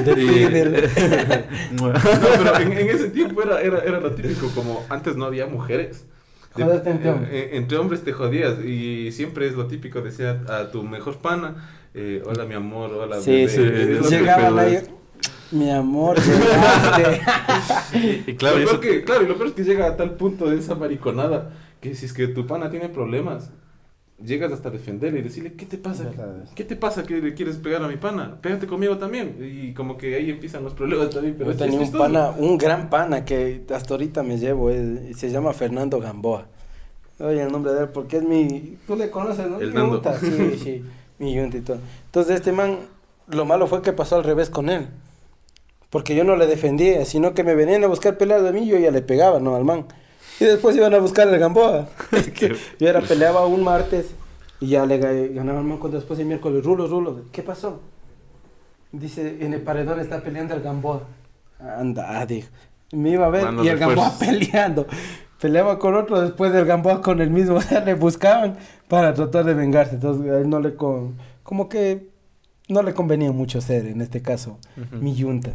[0.03, 5.15] De Y- No, pero en, en ese tiempo era, era, era lo típico, como antes
[5.17, 6.05] no había mujeres.
[6.55, 7.49] De- eh, hombres.
[7.51, 12.23] entre hombres te jodías y siempre es lo típico decir a, tu mejor pana, eh,
[12.25, 13.49] hola mi amor, hola Sí, bebé.
[13.49, 13.59] sí.
[14.01, 14.79] Lo Llegaban ahí,
[15.51, 17.21] mi amor, llegaste.
[18.31, 19.97] Y claro, lo y peor eso, que, claro, y lo peor es que llega a
[19.97, 23.51] tal punto de esa mariconada que si es que tu pana tiene problemas,
[24.23, 26.09] llegas hasta defenderle y decirle, ¿qué te pasa?
[26.55, 28.39] ¿Qué te pasa que le quieres pegar a mi pana?
[28.41, 29.37] Pégate conmigo también.
[29.39, 31.35] Y como que ahí empiezan los problemas también.
[31.37, 35.29] Pero Yo tenía un pana, un gran pana que hasta ahorita me llevo, es- se
[35.29, 36.47] llama Fernando Gamboa.
[37.19, 38.77] Oye, el nombre de él, porque es mi...
[38.85, 39.59] Tú le conoces, ¿no?
[39.59, 39.95] El Mi Nando.
[39.95, 40.83] yunta, Sí, sí,
[41.19, 41.79] mi yunta y todo.
[42.05, 42.77] Entonces, este man,
[43.27, 44.87] lo malo fue que pasó al revés con él.
[45.89, 48.67] Porque yo no le defendía, sino que me venían a buscar peleas de mí y
[48.67, 49.55] yo ya le pegaba, ¿no?
[49.55, 49.85] Al man.
[50.39, 51.87] Y después iban a buscar al Gamboa.
[52.79, 54.11] yo era peleaba un martes
[54.59, 57.79] y ya le ga- ganaba al man cuando después el miércoles, Rulo, Rulo, ¿qué pasó?
[58.91, 61.03] Dice, en el paredón está peleando el Gamboa.
[61.59, 62.47] Anda, dijo.
[62.93, 64.87] Me iba a ver y el Gamboa peleando.
[65.41, 67.55] Peleaba con otro, después del Gamboa con el mismo.
[67.57, 69.95] O sea, le buscaban para tratar de vengarse.
[69.95, 71.15] Entonces, a él no le con...
[71.43, 72.09] Como que
[72.69, 74.57] no le convenía mucho ser, en este caso,
[74.91, 75.51] mi yunta.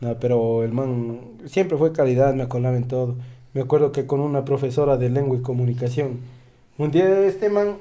[0.00, 3.16] No, pero el man siempre fue calidad, me acordaba en todo.
[3.56, 6.20] Me acuerdo que con una profesora de lengua y comunicación,
[6.76, 7.78] un día este man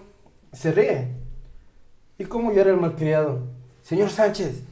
[0.53, 1.09] se ríe.
[2.17, 3.41] ¿Y cómo yo era el malcriado?
[3.81, 4.63] Señor Sánchez,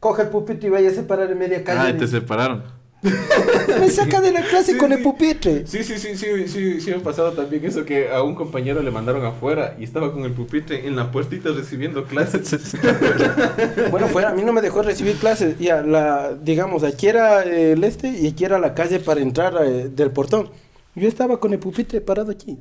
[0.00, 1.80] coge el pupitre y vaya a separar en media calle.
[1.82, 2.62] Ah, y te separaron.
[3.00, 5.04] Me saca de la clase Sí, con el sí.
[5.04, 5.66] pupitre.
[5.66, 8.82] Sí, sí, sí, sí, sí, sí me ha pasado también eso que a un compañero
[8.82, 12.74] le mandaron afuera y estaba con el pupitre en la puertita recibiendo clases.
[13.90, 15.58] Bueno, fuera, a mí no me dejó recibir clases.
[15.58, 19.54] Ya, la, digamos, aquí era eh, el este y aquí era la calle para entrar
[19.64, 20.50] eh, del portón.
[20.94, 22.58] Yo estaba con el pupitre parado aquí.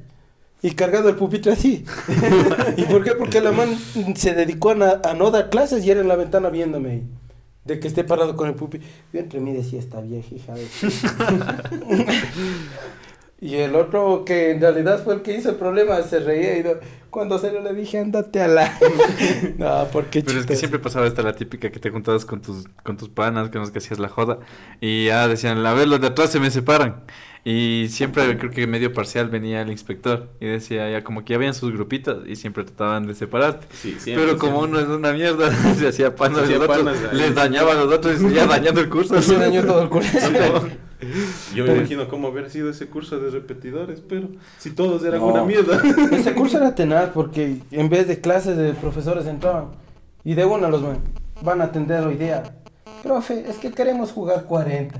[0.61, 1.83] Y cargado el pupitre así.
[2.77, 3.11] ¿Y por qué?
[3.11, 3.69] Porque la man
[4.15, 6.89] se dedicó a, na- a no dar clases y era en la ventana viéndome.
[6.91, 7.03] ahí,
[7.67, 8.87] De que esté parado con el pupitre.
[9.13, 10.65] Yo entre mí decía, esta vieja hija de...
[13.39, 16.63] y el otro que en realidad fue el que hizo el problema se reía y
[16.63, 16.71] no-
[17.09, 18.77] cuando se lo le dije, ándate a la...
[19.57, 22.67] no, porque Pero es que siempre pasaba esta la típica que te juntabas con tus,
[22.83, 24.39] con tus panas, con los que hacías la joda,
[24.81, 27.03] y ya decían, a ver, los de atrás se me separan.
[27.49, 31.37] Y siempre, creo que medio parcial, venía el inspector y decía, ya como que ya
[31.37, 33.67] habían sus grupitos y siempre trataban de separarte.
[33.73, 34.81] Sí, siempre, Pero como siempre.
[34.83, 37.75] uno es una mierda, se hacía panas, Se hacía los otros, panas, les dañaba a
[37.75, 39.21] los otros, y ya dañando el curso.
[39.21, 40.09] Se dañó todo el curso.
[41.55, 45.27] Yo me imagino cómo haber sido ese curso de repetidores, pero si todos eran No.
[45.27, 45.81] una mierda.
[46.11, 49.67] Ese curso era tenaz porque en vez de clases de profesores entraban
[50.25, 50.97] y de una los van,
[51.43, 52.43] van a atender hoy día.
[53.03, 54.99] Profe, es que queremos jugar 40.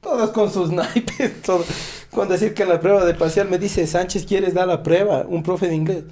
[0.00, 1.64] Todos con sus naipes, todo.
[2.10, 5.26] Con decir que en la prueba de parcial me dice, Sánchez, ¿quieres dar la prueba?
[5.28, 6.04] Un profe de inglés.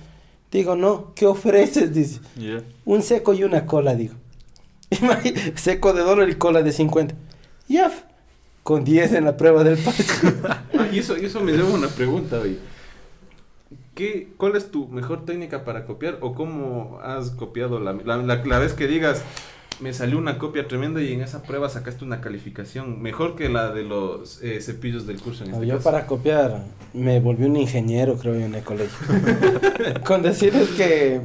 [0.50, 1.92] Digo, no, ¿qué ofreces?
[1.94, 2.20] Dice,
[2.84, 4.14] un seco y una cola, digo.
[5.56, 7.14] Seco de dólar y cola de 50.
[7.68, 7.90] Ya,
[8.62, 10.40] con 10 en la prueba del parcial.
[10.44, 12.58] Ah, y eso, y eso me lleva una pregunta hoy.
[13.94, 18.44] ¿Qué, ¿Cuál es tu mejor técnica para copiar o cómo has copiado la, la, la-
[18.44, 19.22] la vez que digas
[19.80, 23.72] me salió una copia tremenda y en esa prueba sacaste una calificación mejor que la
[23.72, 25.90] de los eh, cepillos del curso en este yo caso?
[25.90, 26.64] para copiar
[26.94, 28.96] me volví un ingeniero, creo yo, en el colegio.
[30.06, 31.20] Con decirles que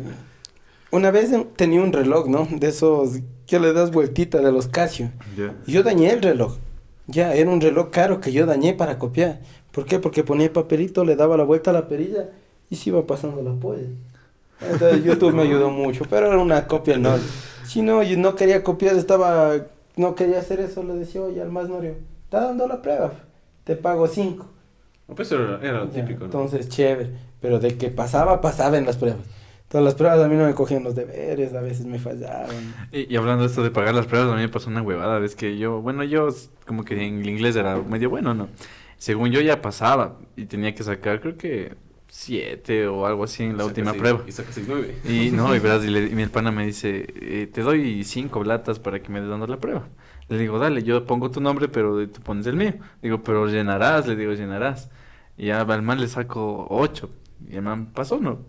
[0.91, 2.47] una vez tenía un reloj, ¿no?
[2.49, 5.11] De esos que le das vueltita de los Casio.
[5.37, 5.55] Ya.
[5.67, 6.57] Y yo dañé el reloj.
[7.05, 9.41] Ya, era un reloj caro que yo dañé para copiar.
[9.71, 9.99] ¿Por qué?
[9.99, 12.29] Porque ponía el papelito, le daba la vuelta a la perilla
[12.69, 13.87] y se iba pasando la polla.
[14.61, 17.31] Entonces YouTube me ayudó mucho, pero era una copia enorme.
[17.63, 19.55] Si no, yo no quería copiar, estaba,
[19.95, 23.13] no quería hacer eso, le decía, oye, al más Norio, está dando la prueba,
[23.63, 24.47] te pago cinco.
[25.15, 26.39] Pues era, era lo Ya, típico, ¿no?
[26.39, 27.11] Entonces, chévere.
[27.41, 29.25] Pero de que pasaba, pasaba en las pruebas.
[29.67, 32.75] Todas las pruebas a mí no me cogían los deberes, a veces me fallaban.
[32.91, 35.19] Y, y hablando de esto de pagar las pruebas, a mí me pasó una huevada,
[35.19, 36.29] ves que yo, bueno, yo
[36.65, 38.49] como que en el inglés era medio bueno, ¿no?
[38.97, 41.75] Según yo ya pasaba y tenía que sacar, creo que
[42.21, 44.23] siete o algo así en la Saca última seis- prueba.
[44.27, 44.95] Y saca seis, nueve.
[45.05, 48.43] Y no, y verás, y, le- y mi hermana me dice, eh, te doy cinco
[48.43, 49.87] latas para que me des dando la prueba.
[50.27, 52.73] Le digo, dale, yo pongo tu nombre, pero tú pones el mío.
[53.01, 54.89] Digo, pero llenarás, le digo, llenarás.
[55.37, 57.09] Y ya al man le saco ocho.
[57.49, 58.39] Y el man pasó, ¿no?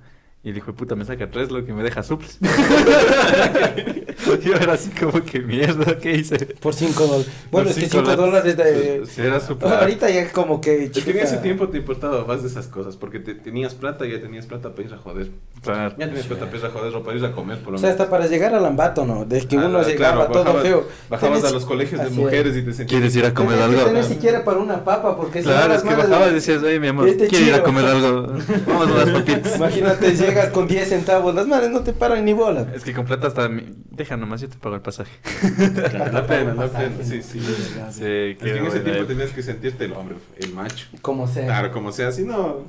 [0.43, 2.39] Y hijo de puta me saca tres, lo que me deja suples.
[4.45, 6.37] yo era así como que mierda, ¿qué hice?
[6.61, 7.27] Por cinco dólares.
[7.51, 9.03] Bueno, Por es que cinco cinco dólares de...
[9.07, 9.73] Sí, era súper.
[9.73, 10.85] Ahorita ya como que...
[10.85, 14.07] Es que en ese tiempo te importaba más de esas cosas, porque te, tenías plata
[14.07, 15.31] y ya tenías plata para ir a joder.
[15.63, 15.95] Claro.
[15.99, 17.79] Ya tenías plata para ir a joder o para ir a comer, por lo O
[17.81, 18.01] sea, menos.
[18.01, 19.25] hasta para llegar al Ambato, ¿no?
[19.25, 20.89] De que Ah, uno llegaba claro, todo bajabas- feo.
[21.09, 22.89] Bajabas Tenés- a los colegios de así mujeres y te sentías...
[22.89, 23.85] ¿Quieres ir a comer Tenés algo?
[23.87, 26.35] tener siquiera para una papa, porque si no Claro, las es que manos- bajaba y
[26.35, 28.27] decías, oye, mi amor, Este quiero ir a comer algo.
[28.67, 29.57] Vamos a unas papitas.
[29.57, 32.67] Imagínate, llegas con 10 centavos, las madres no te paran ni bola.
[32.75, 33.49] Es que con plata hasta...
[33.49, 35.11] mi- Deja nomás, yo te pago el pasaje.
[36.13, 37.41] La pena, la pena, sí, sí.
[37.41, 40.87] Sí, Es que en ese tiempo tenías que sentirte el hombre, el macho.
[41.03, 41.47] Como sea.
[41.47, 42.65] Claro, como sea, si no,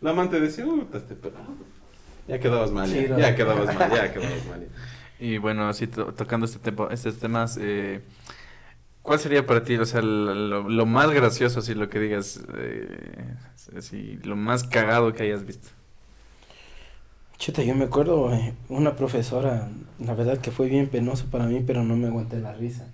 [0.00, 1.54] la amante decía, uh, pelado.
[2.26, 4.60] Ya quedabas mal, ya, quedabas mal, ya quedabas mal.
[4.60, 5.24] ya.
[5.26, 8.00] Y bueno, así to- tocando este tempo, estos temas, eh,
[9.02, 13.34] ¿cuál sería para ti, o sea, lo, lo más gracioso, así lo que digas, eh,
[13.76, 15.70] así, lo más cagado que hayas visto?
[17.38, 19.68] Chuta, yo me acuerdo, eh, una profesora,
[20.00, 22.88] la verdad que fue bien penoso para mí, pero no me aguanté la risa.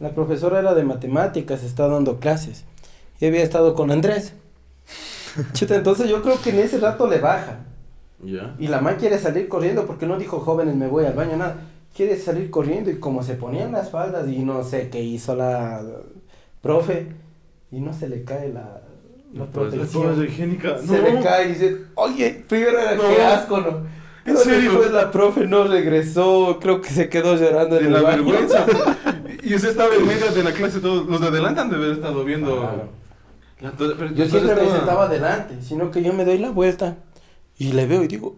[0.00, 2.64] La profesora era de matemáticas, estaba dando clases,
[3.20, 4.34] y había estado con Andrés.
[5.52, 7.58] Chuta, entonces yo creo que en ese rato le baja.
[8.20, 8.56] Ya.
[8.58, 11.58] Y la man quiere salir corriendo porque no dijo jóvenes me voy al baño, nada.
[11.94, 15.80] Quiere salir corriendo y como se ponían las faldas y no sé qué hizo la
[16.60, 17.06] profe
[17.70, 18.80] y no se le cae la,
[19.34, 20.24] la protección.
[20.24, 23.02] higiénica, Se le cae y dice, oye, primero era No.
[23.08, 23.86] qué asco, ¿no?
[24.24, 24.70] ¿En serio?
[24.70, 28.24] Después la profe no regresó, creo que se quedó llorando en De el la baño.
[28.24, 28.64] vergüenza.
[29.42, 31.90] Y usted estaba en medio de la clase, todos los de adelante han de haber
[31.92, 32.56] estado viendo.
[32.60, 32.88] Claro.
[33.60, 36.50] La- to- pero- Yo siempre me estaba- sentaba adelante, sino que yo me doy la
[36.50, 36.96] vuelta
[37.58, 38.36] y le veo y digo.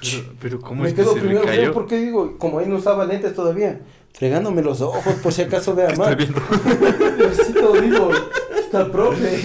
[0.00, 1.60] Pero, pero ¿cómo me es que quedo se le primero cayó?
[1.60, 3.80] feo porque digo, como él no usaba lentes todavía,
[4.14, 6.16] fregándome los ojos por si acaso vea mal.
[6.16, 6.40] viendo.
[7.18, 8.10] Diosito, digo,
[8.58, 9.38] está profe.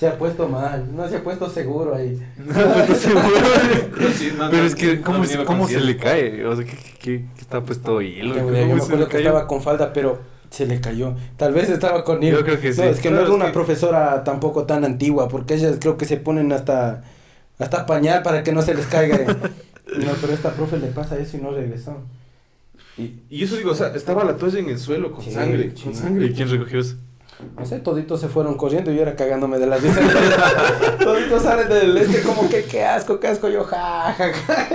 [0.00, 2.18] Se ha puesto mal, no se ha puesto seguro ahí.
[4.16, 6.44] Sí, no, Pero no, es que, no ¿cómo, ha venido ¿cómo se le cae?
[6.46, 8.34] O sea, ¿qué, qué, qué- qué está puesto hilo?
[8.34, 9.28] Yo, ¿Cómo yo me se acuerdo que cayó?
[9.28, 11.14] estaba con falda, pero se le cayó.
[11.36, 12.38] Tal vez estaba con hilo.
[12.38, 12.82] Yo creo que no, sí.
[12.82, 15.98] es que no Claro, es es una que- profesora tampoco tan antigua, porque ellas creo
[15.98, 17.02] que se ponen hasta,
[17.58, 19.18] hasta pañal para que no se les caiga.
[19.26, 21.98] no, pero a esta profe le pasa eso y no regresó.
[22.96, 25.74] Y, Y eso digo, o sea, estaba la toalla en el suelo con Sí, sangre.
[25.74, 26.32] Con ¿Y sangre.
[26.32, 26.96] quién recogió eso?
[27.56, 30.00] No sé, toditos se fueron corriendo y yo era cagándome de la risa.
[30.98, 34.66] toditos salen del este como que qué asco, qué asco, yo ja, ja, ja.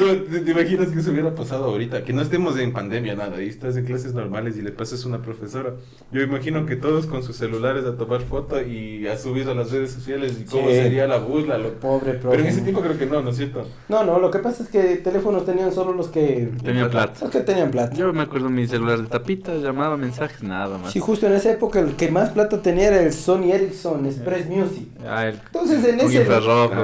[0.00, 2.04] No, ¿te, te imaginas que eso hubiera pasado ahorita?
[2.04, 3.42] Que no estemos en pandemia, nada.
[3.42, 5.74] Y estás en clases normales y le pasas a una profesora.
[6.12, 9.70] Yo imagino que todos con sus celulares a tomar foto y a subir a las
[9.70, 10.74] redes sociales y cómo Sí.
[10.74, 11.58] sería la burla.
[11.58, 11.74] Lo...
[11.74, 12.36] Pobre profe.
[12.36, 13.66] Pero en ese tiempo creo que no, ¿no es cierto?
[13.88, 16.50] No, no, lo que pasa es que teléfonos tenían solo los que...
[16.62, 17.14] Tenía plata.
[17.20, 17.94] Los que tenían plata.
[17.96, 20.92] Yo me acuerdo mi celular de tapita, llamaba, mensajes, nada más.
[20.92, 24.46] Sí, justo en esa época el que más plata tenía era el Sony Ericsson Express
[24.48, 24.88] Music.
[25.06, 26.26] Ah, el, Entonces en ese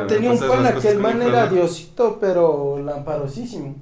[0.08, 3.76] tenía un Pasas las pana que el man era diosito, pero lamparosísimo.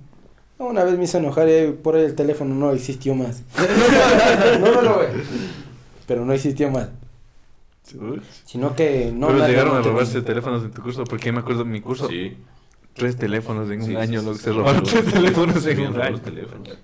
[0.59, 3.43] Una vez me hizo enojar y por ahí el teléfono no existió más.
[4.61, 5.09] no lo ve.
[6.07, 6.89] Pero no existió más.
[7.95, 8.21] Uy.
[8.45, 11.63] Sino que no Pero llegaron no a robarse teléfonos en tu curso, porque me acuerdo
[11.63, 12.37] en mi curso, Sí.
[12.95, 14.57] tres teléfonos en un Sí, año, sí, lo sí, que se sí.
[14.57, 16.21] robaron tres teléfonos en un año.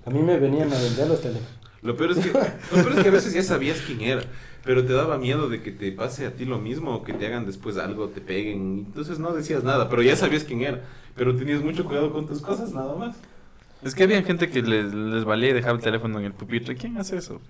[0.04, 1.50] A mí me venían a vender los teléfonos.
[1.82, 4.22] Lo peor, es que, lo peor es que a veces ya sabías quién era,
[4.64, 7.26] pero te daba miedo de que te pase a ti lo mismo o que te
[7.26, 8.84] hagan después algo, te peguen.
[8.88, 10.80] Entonces no decías nada, pero ya sabías quién era.
[11.16, 13.16] Pero tenías mucho cuidado con tus cosas, nada más.
[13.82, 16.76] Es que había gente que les, les valía dejar el teléfono en el pupitre.
[16.76, 17.40] ¿Quién hace eso?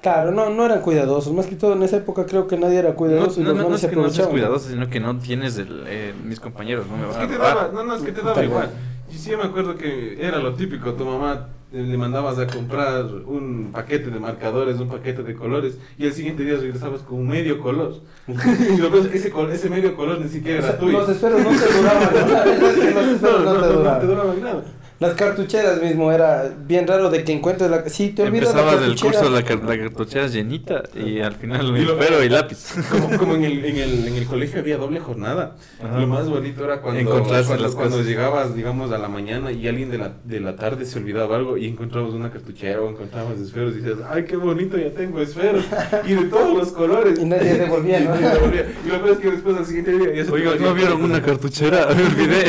[0.00, 1.32] Claro, no, no eran cuidadosos.
[1.32, 3.58] Más que todo en esa época creo que nadie era No, cuidadoso y no, los
[3.58, 6.40] no, no es se que no seas cuidadoso, sino que no tienes el, eh, mis
[6.40, 7.54] compañeros, no me Es van a que te robar.
[7.56, 8.70] daba, no, no, es que te daba Tal igual.
[8.70, 8.70] cual.
[9.10, 13.70] Y sí, me acuerdo que era lo típico, tu mamá le mandabas a comprar un
[13.72, 17.60] paquete de marcadores, un paquete de colores, y el siguiente día regresabas con un medio
[17.60, 17.96] color.
[18.26, 20.98] y lo peor es que ese, ese medio color ni siquiera O sea, era tuyo.
[21.00, 22.56] los esperos no te duraban, ¿no?
[23.00, 24.00] Los esperos no, te no duraban.
[24.00, 24.64] te duraban nada.
[25.00, 27.88] Las cartucheras mismo, era bien raro de que encuentres la...
[27.88, 29.12] Sí, te olvidas la Empezabas el cartuchera.
[29.12, 32.74] curso, la, car- la cartuchera llenita y al final Y lo- pero y lápiz.
[32.90, 35.54] Como, como en, el, en, el, en el colegio había doble jornada.
[35.80, 36.00] Ajá.
[36.00, 38.08] Lo más bonito era cuando, Encontrarse cuando, las cuando cosas.
[38.08, 41.56] llegabas, digamos, a la mañana y alguien de la, de la tarde se olvidaba algo
[41.56, 45.64] y encontrabas una cartuchera o encontrabas esferos y dices, ay, qué bonito, ya tengo esferos.
[46.08, 47.20] Y de todos los colores.
[47.20, 48.16] Y nadie devolvía, ¿no?
[48.18, 48.66] Y devolvía.
[48.84, 50.56] Y lo peor es que después al siguiente día ya se te Oiga.
[50.58, 51.86] ¿no vieron una cartuchera?
[51.94, 52.44] Me olvidé.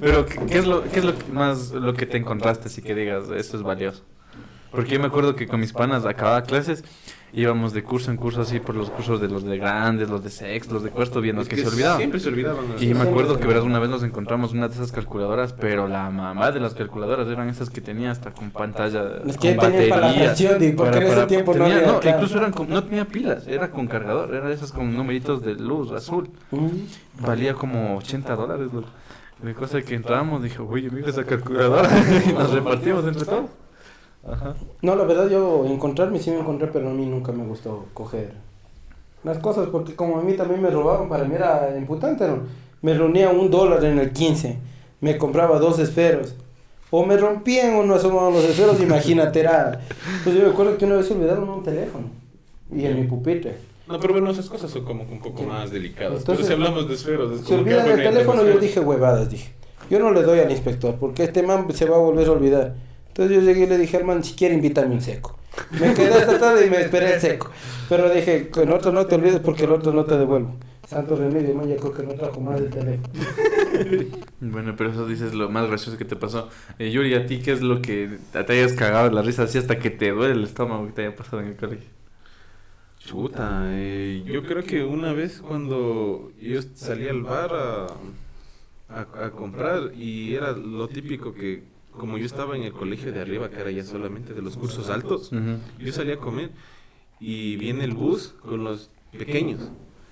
[0.00, 1.39] Pero, ¿qué, qué es lo, qué es lo que más
[1.72, 4.02] lo que te encontraste así que digas, esto es valioso?
[4.70, 6.84] Porque yo me acuerdo que con mis panas acababa clases,
[7.32, 10.30] íbamos de curso en curso así por los cursos de los de grandes, los de
[10.30, 11.96] sexto, los de cuarto, viendo Es que, se olvidaban.
[11.98, 12.64] Siempre se olvidaban.
[12.78, 16.08] Y me acuerdo que verás una vez nos encontramos una de esas calculadoras, pero la
[16.10, 19.88] mamá de las calculadoras eran esas que tenía hasta con pantalla, Es que con tenían
[19.88, 20.24] para la batería.
[20.26, 22.16] en ese tiempo no tenía- había, no, claro.
[22.16, 25.54] incluso eran con- no tenía pilas, era con cargador, era de esas con numeritos de
[25.54, 26.30] luz azul.
[26.52, 27.24] Mm.
[27.26, 28.88] Valía como 80 dólares, loco.
[29.42, 31.88] De cosa que entramos, dije, oye, mira esa calculadora.
[32.28, 33.50] y nos repartimos entre todos.
[34.28, 34.54] Ajá.
[34.82, 38.34] No, la verdad yo encontrarme sí me encontré, pero a mí nunca me gustó coger
[39.24, 42.40] las cosas, porque como a mí también me robaban, para mí era imputante, ¿no?
[42.82, 44.58] Me reunía un dólar en el 15,
[45.00, 46.34] me compraba dos esferos,
[46.90, 49.80] o me rompían o no asomaban los esferos, imagínate, era...
[50.24, 52.06] Pues yo me acuerdo que una vez se olvidaron un teléfono,
[52.74, 53.69] y en mi pupitre.
[53.90, 56.20] No, pero bueno, esas cosas son como que un poco más delicadas.
[56.20, 58.46] Entonces, pero si hablamos de esferos, es Se como que olvidan algo el en teléfono,
[58.46, 59.52] yo dije huevadas, dije.
[59.90, 62.74] Yo no le doy al inspector, porque este man se va a volver a olvidar.
[63.08, 65.36] Entonces yo llegué y le dije al man, si quiere invitarme un seco.
[65.72, 67.50] Me quedé hasta tarde y me esperé el seco.
[67.88, 70.54] Pero dije, con otro no te olvides porque el otro no te devuelvo.
[70.86, 73.08] Santo remedio, man, ya creo que no trajo más el teléfono.
[74.40, 76.48] Bueno, pero eso dices lo más gracioso que te pasó.
[76.78, 79.58] Eh, Yuri, ¿a ti qué es lo que te hayas cagado de la risa así
[79.58, 81.99] hasta que te duele el estómago que te haya pasado en el colegio?
[83.04, 87.86] Chuta, eh, yo creo que una vez cuando yo salí al bar a,
[88.88, 93.20] a, a comprar y era lo típico que como yo estaba en el colegio de
[93.20, 95.30] arriba, que era ya solamente de los cursos altos,
[95.78, 96.50] yo salí a comer
[97.18, 99.60] y viene el bus con los pequeños,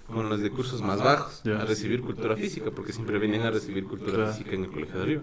[0.07, 3.85] con los de cursos más bajos, a recibir cultura física, porque siempre venían a recibir
[3.85, 4.33] cultura Claro.
[4.33, 5.23] física en el colegio de arriba.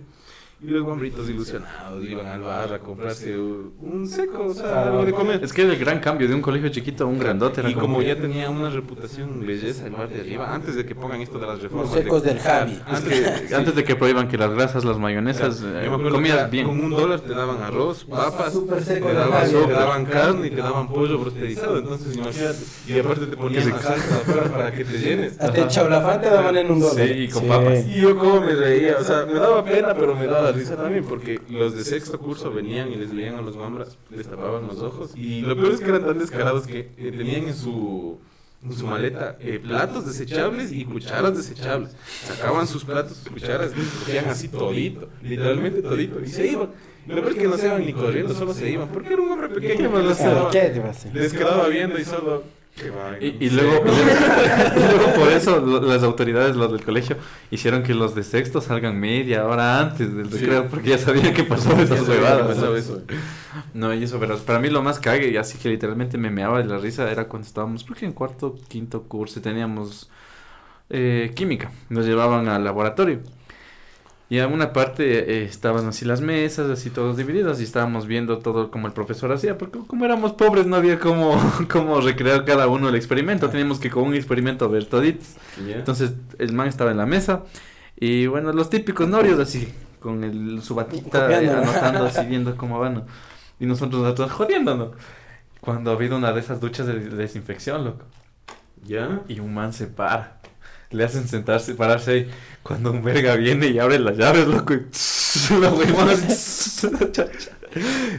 [0.63, 5.11] Y los guambritos ilusionados iban al bar a comprarse un seco, o sea, algo de
[5.11, 5.43] comer.
[5.43, 7.99] Es que el gran cambio de un colegio chiquito a un grandote era Y como
[7.99, 11.37] que- ya tenía una reputación belleza el bar de arriba, antes de que pongan esto
[11.39, 11.89] de las reformas.
[11.93, 12.79] Los secos de- del Javi.
[12.87, 16.65] Antes, Antes de que prohíban que las grasas, las mayonesas, yo eh, comías era bien.
[16.67, 19.65] Con un dólar te daban arroz, papas, seco te daban, Javi.
[19.67, 21.79] te daban carne y te daban pollo brosterizado.
[21.79, 22.57] Entonces, imagínate.
[22.87, 25.37] Y aparte te ponían la salsa afuera para que te llenes.
[25.39, 27.05] Hasta el chablafán te daban en un dólar.
[27.05, 27.85] Sí, y con papas.
[27.87, 31.05] Y yo como me reía, o sea, me daba pena, pero me daba risa también,
[31.05, 34.79] porque los de sexto curso venían y les veían a los mambras, les tapaban los
[34.79, 38.17] ojos, y lo peor es que eran tan descarados que eh, tenían en su,
[38.63, 41.95] en su maleta eh, platos desechables y cucharas desechables.
[42.23, 46.69] Sacaban sus platos, sus cucharas, y cogían así todito, literalmente todito, y se iban.
[47.07, 49.31] Lo peor es que no se iban ni corriendo, solo se iban, porque era un
[49.31, 51.13] hombre pequeño, más quedaba, ¿Qué te va a hacer?
[51.13, 52.43] les quedaba viendo y solo...
[53.21, 53.85] Y, y luego, y luego-
[54.75, 57.15] y luego por eso lo- las autoridades, los del colegio,
[57.49, 60.39] hicieron que los de sexto salgan media hora antes del Sí.
[60.39, 62.47] recreo, porque ya sabían que pasaba esas sabía que huevadas.
[62.57, 62.77] pasaba
[63.73, 63.93] ¿no?
[63.93, 66.65] y eso, pero para mí lo más cague, y así que literalmente me meaba de
[66.65, 70.09] la risa, era cuando estábamos, creo que en cuarto, quinto curso, teníamos
[70.89, 73.19] eh, química, nos llevaban al laboratorio.
[74.27, 78.39] Y a una parte eh, estaban así las mesas, así todos divididos, y estábamos viendo
[78.39, 81.39] todo como el profesor hacía, porque como éramos pobres no había como,
[81.71, 85.35] como recrear cada uno el experimento, teníamos que con un experimento ver toditos.
[85.67, 85.75] ¿Ya?
[85.75, 87.43] Entonces el man estaba en la mesa
[87.97, 92.79] y bueno, los típicos norios así, con el, su batita eh, anotando así, viendo cómo
[92.79, 92.95] van.
[92.95, 93.05] ¿no?
[93.59, 94.91] Y nosotros nosotros jodiendo, ¿no?
[95.61, 98.05] Cuando ha habido una de esas duchas de, de desinfección, loco.
[98.83, 99.21] ¿Ya?
[99.27, 100.39] Y un man se para.
[100.91, 102.29] Le hacen sentarse, pararse ahí.
[102.63, 104.73] Cuando un verga viene y abre las llaves, loco.
[104.73, 104.81] Y
[105.59, 105.71] la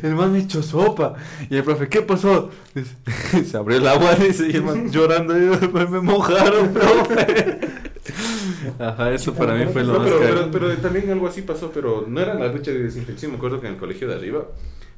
[0.03, 1.15] El man hecho sopa.
[1.49, 2.51] Y el profe, ¿qué pasó?
[2.75, 2.95] Dice,
[3.51, 5.37] se abrió el agua, dice, y el man llorando.
[5.37, 7.59] y, me mojaron, profe.
[8.79, 10.49] Ajá, eso para mí fue lo No, más pero, caro.
[10.51, 13.33] pero, pero también algo así pasó, pero no era la ducha de desinfección.
[13.33, 14.47] Me acuerdo que en el colegio de arriba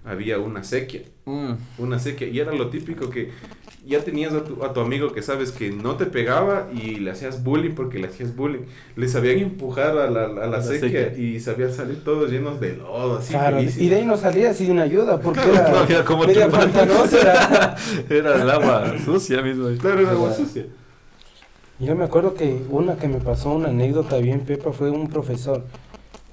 [0.04, 1.02] había una sequía.
[1.26, 1.52] Mm.
[1.78, 2.28] Una sequía.
[2.28, 3.30] Y era lo típico que
[3.86, 7.10] ya tenías a tu, a tu amigo que sabes que no te pegaba y le
[7.10, 8.62] hacías bullying porque le hacías bullying.
[8.96, 11.18] Le sabían empujar a la, a la, La sequía, sequía.
[11.24, 13.32] y sabían salir todos llenos de lodo, así.
[13.32, 17.20] Claro, y de ahí no salía sin ayuda porque No era había cómo media pantanosa.
[17.20, 17.76] Era.
[18.10, 19.68] Era el agua sucia mismo.
[19.80, 20.66] Claro, era agua sucia.
[21.80, 25.64] Yo me acuerdo que una que me pasó, una anécdota bien pepa, fue un profesor,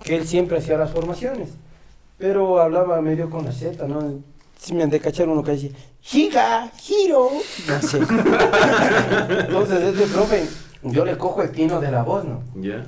[0.03, 1.49] que él siempre hacía las formaciones,
[2.17, 4.21] pero hablaba medio con la Z, ¿no?
[4.59, 7.29] Si me han de cachar uno que dice, Giga, giro,
[7.67, 7.97] no sé.
[9.39, 10.47] Entonces este profe,
[10.83, 12.41] yo le cojo el tino de la voz, ¿no?
[12.55, 12.85] ¿Ya?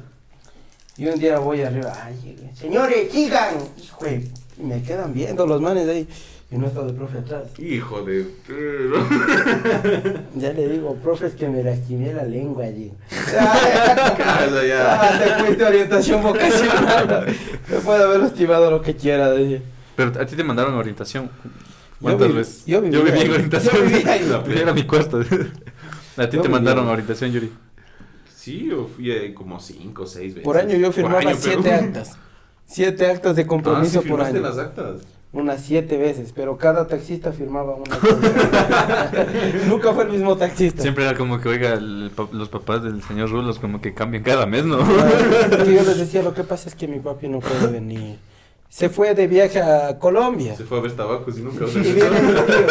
[0.98, 3.56] Y un día voy arriba, ay, señores, sigan.
[3.84, 6.08] Hijo de- y me quedan viendo los manes ahí.
[6.50, 7.50] Y no está el profe atrás.
[7.60, 8.26] Hijo de...
[10.36, 12.94] Ya le digo, profe, es que me lastimé la lengua allí.
[13.34, 15.02] Ya.
[15.02, 17.26] Ah, te fuiste orientación vocacional.
[17.70, 19.32] Me puede haber lastimado lo que quiera.
[19.34, 19.62] dije.
[19.96, 21.26] Pero a ti te mandaron orientación.
[21.26, 21.52] Yo
[22.02, 22.66] ¿Cuántas vi- veces?
[22.66, 23.76] yo viví viví en orientación.
[23.76, 24.26] Yo viví ahí.
[24.30, 25.20] No, Era mi cuarto.
[25.20, 26.94] A ti Yo te mandaron ahí.
[26.94, 27.52] orientación, Yuri.
[28.34, 30.44] Sí, yo fui eh, como cinco o seis veces.
[30.46, 32.18] Por año yo firmaba año, pero- siete actas.
[32.70, 34.48] Siete actas de Ah, compromiso ¿sí por firmaste año.
[34.48, 35.02] las actas?
[35.34, 38.00] Unas siete veces, pero cada taxista firmaba una.
[39.68, 40.82] Nunca fue el mismo taxista.
[40.82, 44.46] Siempre era como que, oiga, el los papás del señor Rulos como que cambian cada
[44.46, 44.78] mes, ¿no?
[44.78, 48.18] Porque yo les decía, lo que pasa es que mi papi no puede venir.
[48.70, 50.56] Se fue de viaje a Colombia.
[50.56, 52.68] Se fue a ver tabacos y nunca Y viene mi tío.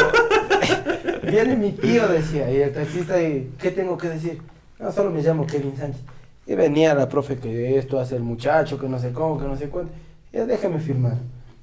[1.31, 2.51] Viene mi tío, decía.
[2.51, 4.41] Y el taxista, y, ¿qué tengo que decir?
[4.79, 6.01] No, solo me llamo Kevin Sánchez.
[6.47, 9.57] Y venía la profe que esto hace el muchacho, que no sé cómo, que no
[9.57, 9.93] sé cuánto.
[10.33, 11.19] Y ya déjame firmar.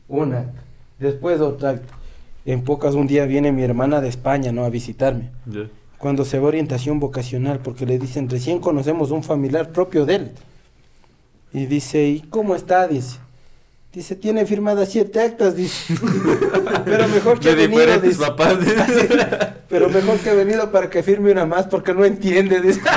[0.10, 0.52] Una.
[1.04, 1.72] Después otra.
[1.72, 1.94] acta.
[2.46, 4.64] En pocas un día viene mi hermana de España, ¿no?
[4.64, 5.32] A visitarme.
[5.98, 10.16] Cuando se va a orientación vocacional, porque le dicen, recién conocemos un familiar propio de
[10.16, 10.32] él.
[11.54, 12.88] Y dice, ¿y cómo está?
[12.88, 13.18] Dice.
[13.94, 15.94] Dice, tiene firmadas siete actas, dice.
[16.86, 18.20] Pero mejor que ha venido, dice.
[18.20, 18.58] papás.
[19.70, 22.82] Pero mejor que ha venido para que firme una más porque no entiende, dice.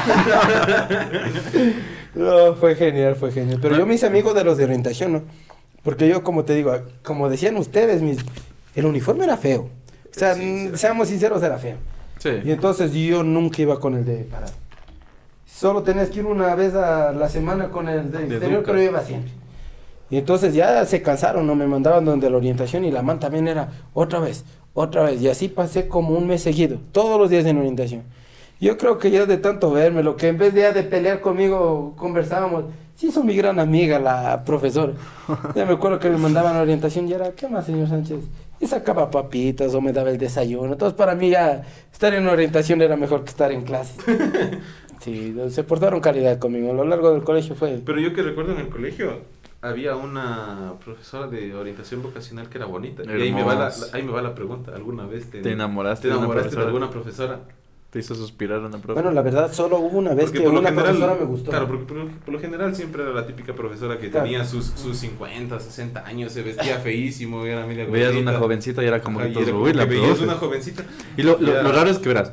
[2.16, 3.58] No, fue genial, fue genial.
[3.60, 5.22] Pero yo me hice amigo de los de orientación, ¿no?
[5.86, 8.18] Porque yo, como te digo, como decían ustedes, mis,
[8.74, 9.70] el uniforme era feo.
[10.10, 11.76] O sea, Sí, seamos sinceros, era feo.
[12.44, 14.52] Y entonces yo nunca iba con el de parado.
[15.46, 18.72] Solo tenías que ir una vez a la semana con el de De exterior, Duca.
[18.72, 19.30] pero yo iba siempre.
[20.10, 23.46] Y entonces ya se cansaron, no me mandaban donde la orientación y la man también
[23.46, 25.22] era otra vez, otra vez.
[25.22, 28.02] Y así pasé como un mes seguido, todos los días en orientación.
[28.60, 31.20] Yo creo que ya de tanto verme, lo que en vez de, ya de pelear
[31.20, 34.94] conmigo conversábamos, sí son mi gran amiga la profesora.
[35.54, 38.24] Ya me acuerdo que me mandaban a orientación y era, ¿qué más, señor Sánchez?
[38.58, 40.72] Y sacaba papitas o me daba el desayuno.
[40.72, 43.94] Entonces para mí ya estar en orientación era mejor que estar en clase.
[44.98, 46.72] Sí, se portaron calidad conmigo.
[46.72, 47.80] A lo largo del colegio fue...
[47.84, 49.20] Pero yo que recuerdo en el colegio,
[49.60, 53.04] había una profesora de orientación vocacional que era bonita.
[53.04, 54.72] Y ahí me, va la, ahí me va la pregunta.
[54.74, 57.40] ¿Alguna vez te, ¿Te enamoraste te de una enamoraste de alguna profesora?
[57.96, 58.92] Te hizo suspirar una profe.
[58.92, 61.48] Bueno, la verdad, solo hubo una vez Porque que una general- profesora me gustó.
[61.50, 64.26] Claro, porque por, lo- por lo general siempre era la típica profesora que Claro.
[64.26, 68.30] tenía sus, sus 50, 60 años, se vestía feísimo, era media Veías gordita.
[68.32, 70.06] una jovencita y era como Ajá, que y todos, era como "Uy, que la veías
[70.08, 70.24] profe".
[70.24, 70.84] una jovencita.
[71.16, 72.32] Y lo, lo- raro es que verás,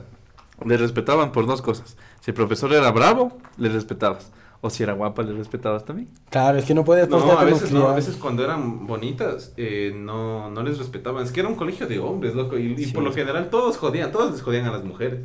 [0.65, 1.95] le respetaban por dos cosas.
[2.19, 4.33] Si el profesor era bravo, le respetabas.
[4.59, 6.09] O si era guapa, le respetabas también.
[6.29, 9.93] Claro, es que no puedes No, a veces no, a veces cuando eran bonitas eh,
[9.95, 11.23] no, no les respetaban.
[11.23, 14.31] Es que era un colegio de hombres, loco, y, por lo general todos jodían, todos
[14.33, 15.19] les jodían a las mujeres.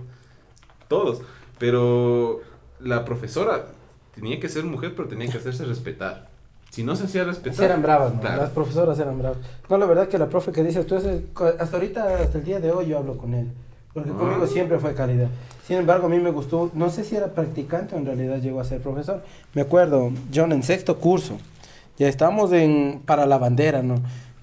[0.88, 1.22] Todos.
[1.58, 2.40] Pero
[2.80, 3.66] la profesora
[4.14, 6.28] tenía que ser mujer, pero tenía que hacerse respetar.
[6.70, 7.64] Si no se hacía respetar...
[7.64, 8.20] Eran bravas, ¿no?
[8.20, 8.42] Claro.
[8.42, 9.38] Las profesoras eran bravas.
[9.70, 11.24] No, la verdad que la profe que dices tú, ese-
[11.58, 13.48] hasta ahorita, hasta el día de hoy yo hablo con él.
[13.94, 14.18] Porque Ah.
[14.18, 15.28] conmigo siempre fue calidad.
[15.66, 18.60] Sin embargo, a mí me gustó, no sé si era practicante o en realidad llegó
[18.60, 19.22] a ser profesor.
[19.54, 21.38] Me acuerdo, John, en sexto curso,
[21.98, 23.96] ya estábamos en, para la bandera, ¿no?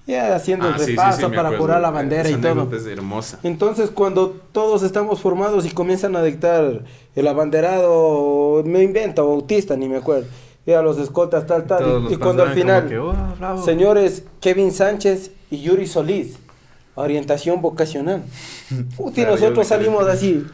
[0.06, 1.58] Ya haciendo Ah, el sí, sí, repaso sí, para acuerdo.
[1.58, 2.68] curar la bandera Esa y todo.
[2.76, 3.40] es hermosa.
[3.42, 6.82] Entonces, cuando todos estamos formados y comienzan a dictar
[7.16, 10.26] el abanderado, me invento, bautista, ni me acuerdo.
[10.64, 12.06] Y a los escoltas, tal, tal.
[12.10, 13.64] Y- cuando al final, que, "Oh, bravo".
[13.64, 16.38] señores Kevin Sánchez y Yuri Solís,
[16.94, 18.22] orientación vocacional.
[18.96, 20.44] Puta, y Claro, nosotros salimos así,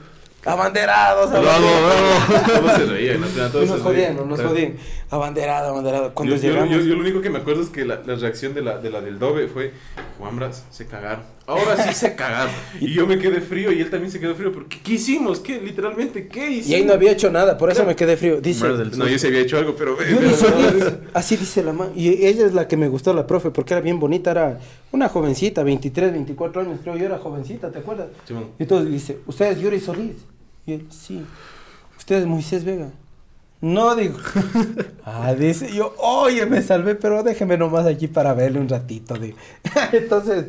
[0.44, 2.28] abanderados, Bravo, abanderados.
[2.28, 2.60] bravo.
[2.60, 4.76] Todos se reían, o sea, Y todos nos jodían, nos jodían.
[5.12, 6.14] Abanderado, abanderado.
[6.14, 6.74] Cuando yo, yo- llegamos.
[6.74, 8.90] yo- yo lo único que me acuerdo es que la, la reacción de la, de
[8.90, 9.72] la del Dove fue,
[10.18, 11.24] Juanbras, se cagaron.
[11.46, 12.54] Ahora sí se cagaron.
[12.80, 14.50] Y yo me quedé frío y él también se quedó frío.
[14.52, 15.38] porque ¿Qué hicimos?
[15.40, 15.60] ¿Qué?
[15.60, 16.68] Literalmente, ¿qué hicimos?
[16.70, 18.40] y ahí no había hecho nada, por eso me quedé frío.
[18.40, 19.98] Dice, No, yo sí había hecho algo, pero...
[20.02, 21.90] Yuri pero- Solís, así dice la mamá.
[21.94, 24.30] Y ella es la que me gustó, la profe, porque era bien bonita.
[24.30, 24.58] Era
[24.92, 28.06] una jovencita, 23, 24 años, creo yo era jovencita, ¿te acuerdas?
[28.26, 28.46] Simón.
[28.58, 30.16] Y entonces dice, ¿usted es Yuri Solís?
[30.64, 31.22] Y él, sí.
[31.98, 32.88] ¿Usted es Moisés Vega?
[33.62, 34.18] No, digo.
[35.04, 39.14] ah, dice, yo, oye, me salvé, pero déjeme nomás aquí para verle un ratito.
[39.14, 39.36] Digo.
[39.92, 40.46] entonces,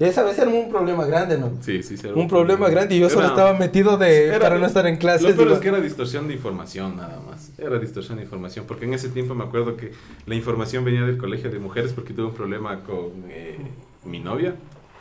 [0.00, 1.52] esa vez era un problema grande, ¿no?
[1.60, 4.58] Sí, sí, sí, era Un problema grande y yo solo estaba metido de, era- para
[4.58, 5.22] no estar en clases.
[5.22, 5.54] Lo peor digo.
[5.54, 7.50] es que era distorsión de información nada más.
[7.56, 8.64] Era distorsión de información.
[8.66, 9.92] Porque en ese tiempo me acuerdo que
[10.26, 13.58] la información venía del colegio de mujeres porque tuve un problema con eh,
[14.04, 14.56] mi novia.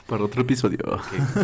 [0.07, 0.77] Para otro episodio.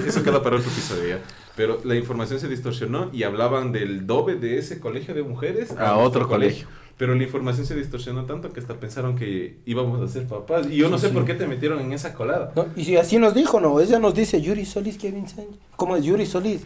[0.06, 1.20] eso queda para otro episodio ya.
[1.56, 5.98] Pero la información se distorsionó y hablaban del doble de ese colegio de mujeres A
[5.98, 6.68] otro colegio.
[6.98, 10.68] Pero la información se distorsionó tanto que hasta pensaron que íbamos a ser papás.
[10.70, 11.14] Y yo no Sí, sé sí.
[11.16, 12.52] por qué te metieron en esa colada.
[12.56, 13.80] No, y si así nos dijo, ¿no?
[13.80, 15.58] Ella nos dice Yuri Solís, Kevin Sánchez.
[15.76, 16.62] ¿Cómo es Yuri Solís?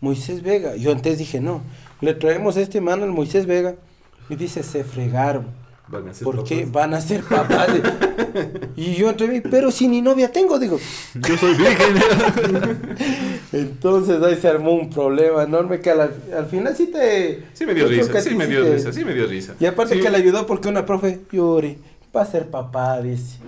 [0.00, 0.76] Moisés Vega.
[0.76, 1.62] Yo antes dije, no.
[2.00, 3.74] Le traemos a este man al Moisés Vega.
[4.28, 5.46] Y dice, se fregaron.
[5.90, 7.68] Van a ser ¿Por qué van a ser papás?
[8.76, 10.78] y yo entre mí, pero si ni novia tengo, digo.
[11.14, 11.96] Yo soy virgen.
[13.52, 17.44] Entonces ahí se armó un problema enorme que al, al final sí te...
[17.54, 19.54] Sí me dio risa, sí me dio te- risa, sí me dio risa.
[19.58, 20.00] Y aparte Sí.
[20.00, 21.78] que le ayudó porque una profe, Yuri,
[22.14, 23.38] va a ser papá, dice.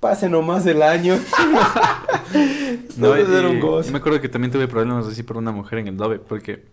[0.00, 1.18] Pase nomás el año.
[2.96, 3.92] No, y, un gozo.
[3.92, 6.64] me acuerdo que también tuve problemas así por una mujer en el Dove, porque,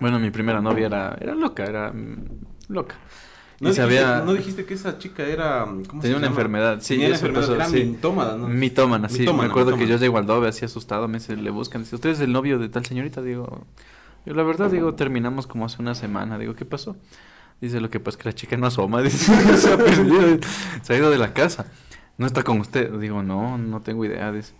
[0.00, 2.24] bueno, mi primera novia era, era loca, era mm,
[2.68, 2.96] loca.
[3.58, 4.24] ¿No se dijiste, había...
[4.24, 5.64] no dijiste que esa chica era.
[5.64, 6.26] ¿cómo se Tenía una llama?
[6.26, 7.84] enfermedad, sí, Tenía una enfermedad, era sí.
[7.84, 8.48] mitómana, ¿no?
[8.48, 9.20] Mitómana, sí.
[9.20, 9.96] Mitómana, me acuerdo que mitómana.
[9.96, 12.58] yo llego al Dove así asustado, me dice, le buscan, dice, ¿usted es el novio
[12.58, 13.22] de tal señorita?
[13.22, 13.64] Digo,
[14.26, 16.38] yo la verdad, digo, terminamos como hace una semana.
[16.38, 16.96] Digo, ¿qué pasó?
[17.60, 20.38] Dice, lo que pasa es que la chica no asoma, dice, se ha perdido,
[20.82, 21.66] se ha ido de la casa.
[22.18, 22.92] No está con usted.
[22.98, 24.52] Digo, no, no tengo idea, dice.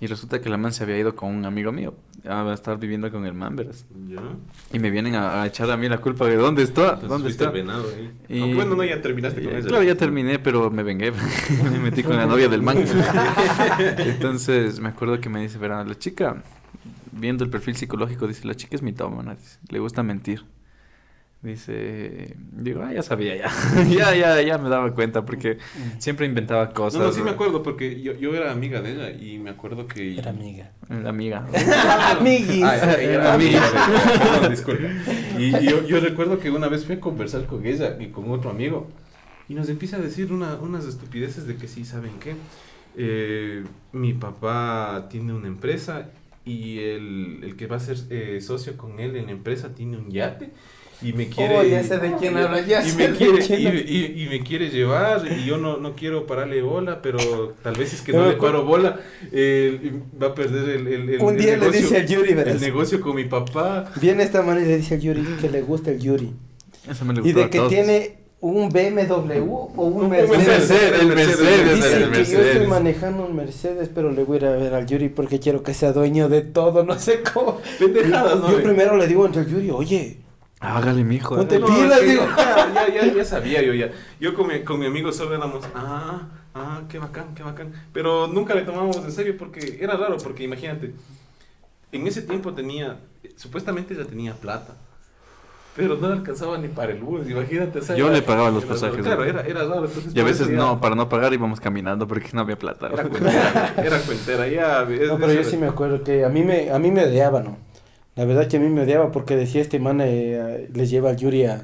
[0.00, 1.94] Y resulta que la man se había ido con un amigo mío
[2.28, 3.84] a estar viviendo con el man, verás.
[4.08, 4.20] Ya.
[4.72, 7.30] Y me vienen a, a echar a mí la culpa de dónde está, Entonces dónde
[7.30, 7.50] está.
[7.50, 7.84] venado.
[8.28, 9.68] Y- Aunque bueno, no, ya terminaste con Eh, ella.
[9.68, 11.12] Claro, ya terminé, pero me vengué.
[11.72, 12.78] me metí con la novia del man.
[13.98, 16.42] Entonces, me acuerdo que me dice, verán, la chica,
[17.12, 19.36] viendo el perfil psicológico, dice, la chica es mitómana,
[19.68, 20.44] le gusta mentir.
[21.42, 23.50] Dice, digo, ah, ya sabía, ya.
[23.88, 25.58] ya, ya, ya me daba cuenta, porque
[25.98, 27.00] siempre inventaba cosas.
[27.00, 29.88] No, no, sí me acuerdo porque yo, yo era amiga de ella y me acuerdo
[29.88, 30.18] que...
[30.18, 30.70] Era amiga.
[30.88, 31.44] La amiga.
[32.16, 32.62] Amiguis.
[32.62, 33.60] Ah, era Amiga.
[34.50, 34.86] disculpa.
[35.36, 38.48] Y yo, yo recuerdo que una vez fui a conversar con ella y con otro
[38.50, 38.86] amigo
[39.48, 42.36] y nos empieza a decir una, unas estupideces de que sí, ¿saben qué?
[42.96, 46.10] Eh, mi papá tiene una empresa
[46.44, 49.96] y el, el que va a ser eh, socio con él en la empresa tiene
[49.96, 50.52] un yate
[51.02, 53.60] y me quiere Oh, ya sé de quién habla, ya y me de quiere quién
[53.60, 53.80] y, habla.
[53.80, 57.92] y- y me quiere llevar y yo no, no quiero pararle bola pero tal vez
[57.92, 59.00] es que no le paro bola
[59.32, 59.92] eh,
[60.22, 62.34] va a perder el, el, el- Un el día le negocio- dice al Yuri, el
[62.36, 62.60] verás.
[62.60, 65.90] negocio con mi papá Viene esta manera y le dice al Yuri que le gusta
[65.90, 66.32] el Yuri.
[66.90, 70.48] Eso me le Y de que tiene un BMW o un Un Mercedes.
[70.48, 72.68] Mercedes, el Mercedes, Dice el que yo estoy Mercedes.
[72.68, 75.74] manejando un Mercedes, pero le voy a ir a ver al Yuri porque quiero que
[75.74, 77.60] sea dueño de todo, no sé cómo.
[77.78, 78.50] pendejadas ¿no?
[78.50, 80.16] Yo primero le digo entre el Yuri, oye,
[80.62, 81.36] Hágale, mijo.
[81.36, 81.74] Ponte hágale.
[81.74, 82.24] pilas, es que digo.
[82.74, 83.90] ya, ya, ya, sabía yo ya
[84.20, 86.22] yo con mi, con mi amigo solo éramos ah
[86.54, 90.44] ah qué bacán qué bacán pero nunca le tomábamos en serio porque era raro porque
[90.44, 90.94] imagínate
[91.90, 92.98] en ese tiempo tenía
[93.36, 94.74] supuestamente ya tenía plata
[95.74, 97.78] pero no le alcanzaba ni para el bus, imagínate.
[97.78, 98.80] o sea, Yo era- le pagaba los era raro.
[98.82, 99.30] pasajes, Claro, ¿no?
[99.30, 99.86] era, era raro.
[99.86, 102.88] Entonces Y a veces no, para no pagar íbamos caminando porque no había plata.
[102.92, 104.82] Era cuentera, era cuentera, ya.
[104.82, 107.40] es- No, pero yo sí me acuerdo que a mí me, a mí me odiaba,
[107.40, 107.56] ¿no?
[108.14, 111.16] La verdad que a mí me odiaba porque decía este man eh, les lleva al
[111.16, 111.62] Yuri a,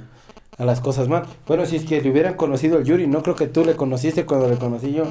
[0.56, 1.24] a las cosas mal.
[1.46, 4.26] Bueno, si es que le hubieran conocido al Yuri, no creo que tú le conociste
[4.26, 5.04] cuando le conocí yo.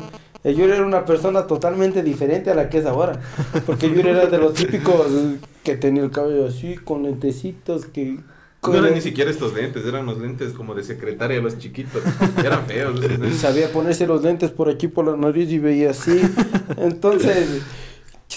[0.43, 3.19] El Yuri era una persona totalmente diferente a la que es ahora.
[3.65, 5.07] Porque Yuri era de los típicos
[5.63, 8.19] que tenía el cabello así, con lentecitos, que...
[8.63, 12.01] No eran ni siquiera estos lentes, eran los lentes como de secretaria, los chiquitos.
[12.43, 12.99] Eran feos.
[13.19, 13.35] los.
[13.35, 16.19] Sabía ponerse los lentes por aquí, por la nariz y veía así.
[16.77, 17.61] Entonces,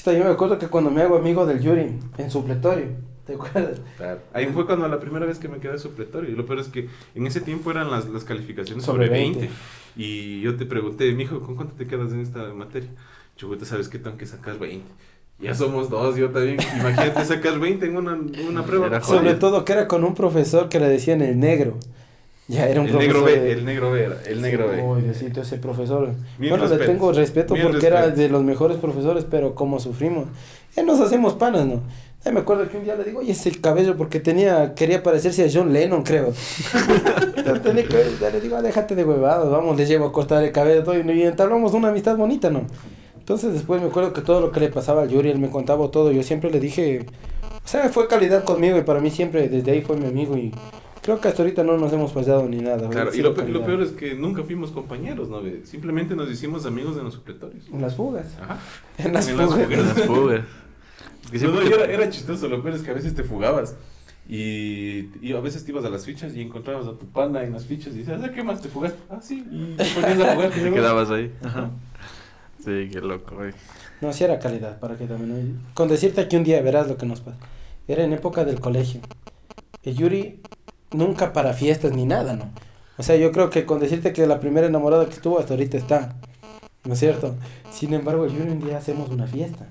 [0.01, 2.87] chita, yo me acuerdo que cuando me hago amigo del Yuri en supletorio,
[3.27, 3.81] ¿te acuerdas?
[3.99, 4.21] Claro.
[4.33, 6.31] Ahí fue cuando la primera vez que me quedé supletorio.
[6.31, 9.41] Y lo peor es que en ese tiempo eran las, las calificaciones Sobre sobre, 20.
[9.41, 9.55] 20.
[9.97, 12.89] Y yo te pregunté, mijo, ¿con cuánto te quedas en esta materia?
[13.37, 14.87] Chubuta, ¿sabes qué tengo que sacar 20?
[15.39, 16.59] Ya somos dos, yo también.
[16.79, 19.03] Imagínate sacar 20 en una, una prueba.
[19.03, 21.79] Sobre todo que era con un profesor que le decían el negro.
[22.51, 23.15] Ya era un el profesor.
[23.15, 24.83] negro B, de- el negro B era, el negro B.
[24.83, 26.09] Uy, Diosito, ese profesor.
[26.39, 26.87] Mil bueno, le respetos.
[26.87, 28.19] tengo respeto porque era respetos.
[28.19, 30.27] de los mejores profesores, pero como sufrimos.
[30.77, 31.83] Ya nos hacemos panas, ¿no?
[32.25, 35.03] Ya me acuerdo que un día le digo, oye, es el cabello porque tenía, quería
[35.03, 36.33] parecerse a John Lennon, creo.
[37.37, 40.43] Entonces, tenía que, ya le digo, "Ah, déjate de huevados, vamos, le llevo a cortar
[40.45, 42.63] el cabello todo y, y entablamos una amistad bonita, ¿no?
[43.19, 45.89] Entonces después me acuerdo que todo lo que le pasaba al Yuri, él me contaba
[45.91, 47.07] todo, yo siempre le dije,
[47.65, 50.53] o sea, fue calidad conmigo y para mí siempre desde ahí fue mi amigo y
[51.03, 52.89] creo que hasta ahorita no nos hemos pasado ni nada.
[52.89, 55.41] Claro, y lo, pe- lo peor es que nunca fuimos compañeros, ¿no?
[55.65, 57.67] Simplemente nos hicimos amigos de los supletorios.
[57.73, 58.27] En las fugas.
[58.41, 58.59] Ajá.
[58.99, 59.51] En las En fugas.
[59.51, 59.71] fugas.
[59.71, 60.41] En las fugas.
[61.33, 63.23] Es que No, no, y era, era chistoso, lo peor es que a veces te
[63.25, 63.77] fugabas.
[64.29, 67.53] Y, y a veces te ibas a las fichas y encontrabas a tu pana en
[67.53, 68.99] las fichas y decías, "Ah, ¿qué más te fugaste?
[69.11, 70.51] Ah, sí, y te ponías a jugar.
[70.55, 71.33] te quedabas ahí.
[71.43, 71.71] Ajá.
[72.65, 73.53] Sí, qué loco, güey.
[74.01, 75.61] No, sí era calidad, para que también.
[75.75, 77.39] Con decirte que un día verás lo que nos pasa.
[77.89, 79.01] Era en época del colegio.
[79.83, 80.41] El Yuri
[80.93, 82.51] nunca para fiestas ni nada, ¿no?
[82.99, 85.77] O sea, yo creo que con decirte que la primera enamorada que estuvo hasta ahorita
[85.77, 86.15] está.
[86.85, 87.35] ¿No es cierto?
[87.73, 89.67] Sin embargo, Yuri un día hacemos una fiesta.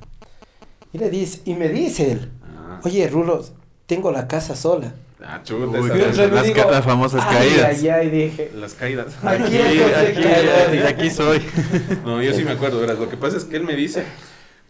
[0.93, 3.51] Y le dice, y me dice él, Ah, oye, Rulos,
[3.87, 4.93] tengo la casa sola.
[5.23, 5.95] ah, chuta, Uy, Yo
[6.29, 7.79] las- digo, las famosas "Ay, caídas".
[7.79, 8.51] Ay, ay, dije.
[8.55, 9.07] las caídas.
[9.23, 9.79] Aquí, Aquí,
[10.23, 11.41] aquí, aquí, soy.
[12.05, 12.97] No, yo sí me acuerdo, verás.
[12.99, 14.03] Lo que pasa es que él me dice,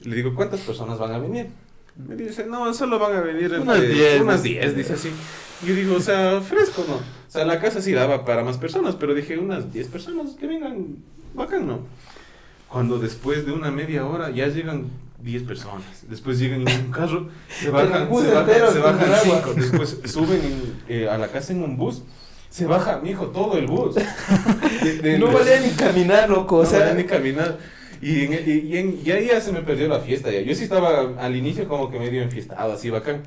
[0.02, 1.50] le digo, ¿cuántas personas van a venir?
[1.98, 4.22] Me dice, no, solo van a venir Unas entre- diez.
[4.22, 5.12] Unas 10, dice así.
[5.64, 6.96] Y yo digo, o sea, fresco, ¿no?
[6.96, 7.02] O
[7.32, 10.96] sea, la casa sí daba para más personas, pero dije unas 10 personas que vengan,
[11.34, 11.80] bacán, ¿no?
[12.70, 14.86] Cuando después de una media hora ya llegan
[15.22, 19.42] 10 personas, después llegan en un carro, se bajan, se bajan, se bajan agua.
[19.44, 22.04] cinco, después suben en- eh, a la casa en un bus,
[22.50, 23.96] se baja, mijo, todo el bus.
[24.84, 26.58] De- de- No valía ni caminar, loco.
[26.58, 27.58] O no sea, valía ni caminar.
[28.02, 30.32] Y, en, y, y en- y ahí ya se me perdió la fiesta.
[30.32, 30.42] Ya.
[30.42, 33.24] Yo sí estaba al inicio como que medio enfiestado, así bacán.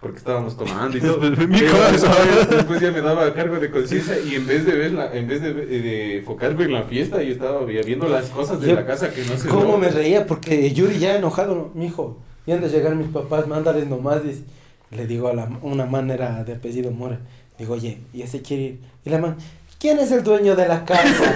[0.00, 1.18] Porque estábamos tomando y todo.
[1.30, 1.90] Después, mi cosa.
[1.92, 5.42] después, después ya me daba cargo de conciencia y en vez de verla, en vez
[5.42, 9.10] de, de enfocarme en la fiesta, yo estaba viendo las cosas de Yo- la casa
[9.12, 10.26] que no se ¿Cómo me reía?
[10.26, 11.70] Porque Yuri ya enojado, ¿no?
[11.74, 14.42] mijo, y han de llegar mis papás, mándales nomás, dice.
[14.90, 17.20] Le digo a la, una manera de apellido Mora,
[17.58, 18.80] digo, oye, y ese quiere ir.
[19.04, 19.36] Y la man,
[19.78, 21.34] ¿quién es el dueño de la casa?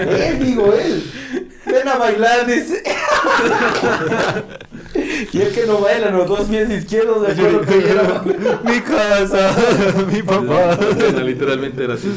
[0.00, 1.04] él, digo, él.
[1.66, 2.82] Ven a bailar, dice.
[5.32, 8.22] y el que no baila, los dos pies izquierdos, de acuerdo que era-
[8.64, 9.56] mi casa,
[10.12, 10.76] mi papá.
[11.24, 12.12] Literalmente era así.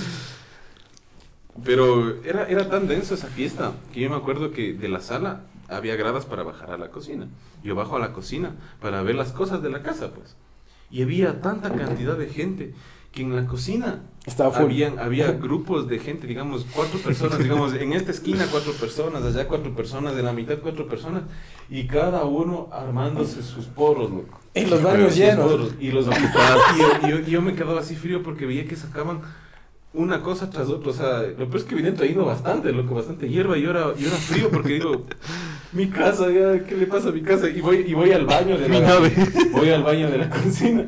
[1.64, 5.42] Pero era, era tan denso esa fiesta que yo me acuerdo que de la sala
[5.70, 7.28] había gradas para bajar a la cocina.
[7.64, 10.36] Yo bajo a la cocina para ver las cosas de la casa, pues.
[10.92, 12.74] Y había tanta cantidad de gente
[13.12, 14.64] que en la cocina Estaba full.
[14.64, 19.48] habían, había grupos de gente, digamos, cuatro personas, digamos, en esta esquina cuatro personas, allá
[19.48, 21.24] cuatro personas, en la mitad cuatro personas,
[21.70, 24.40] y cada uno armándose sus porros, loco.
[24.54, 25.52] Y los baños llenos.
[25.52, 29.22] porros, Y los y yo, yo, yo me quedaba así frío porque veía que sacaban
[29.94, 33.28] una cosa tras otra, o sea, lo peor es que vinieron trayendo bastante, loco, bastante
[33.28, 35.06] hierba y era, yo era frío porque digo,
[35.74, 37.50] mi casa, ya, ¿qué le pasa a mi casa?
[37.50, 39.12] Y voy, y voy al baño de Mi la, nave.
[39.52, 40.86] voy al baño de la cocina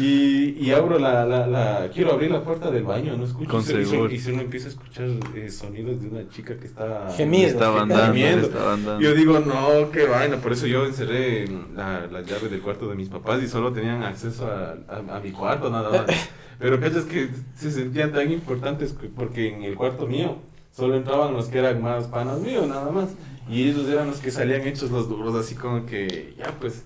[0.00, 3.60] y, y abro la, la, la, quiero abrir la puerta del baño, no escucho, Con
[3.60, 3.86] y, se- y
[4.18, 7.52] se- y uno empieza a escuchar eh, sonidos de una chica que está Gemidos.
[7.52, 8.46] Estaban que dando, Gimiendo.
[8.46, 9.00] estaban dando.
[9.00, 10.36] yo digo, no, qué vaina.
[10.38, 14.02] Por eso yo encerré la, la llave del cuarto de mis papás y solo tenían
[14.02, 16.06] acceso a, a- a mi cuarto nada más.
[16.58, 20.38] Pero cachas que se sentían tan importantes que- porque en el cuarto mío
[20.70, 23.10] solo entraban los que eran más panas míos, nada más.
[23.48, 26.84] Y ellos eran los que salían hechos los duros, así como que, ya pues.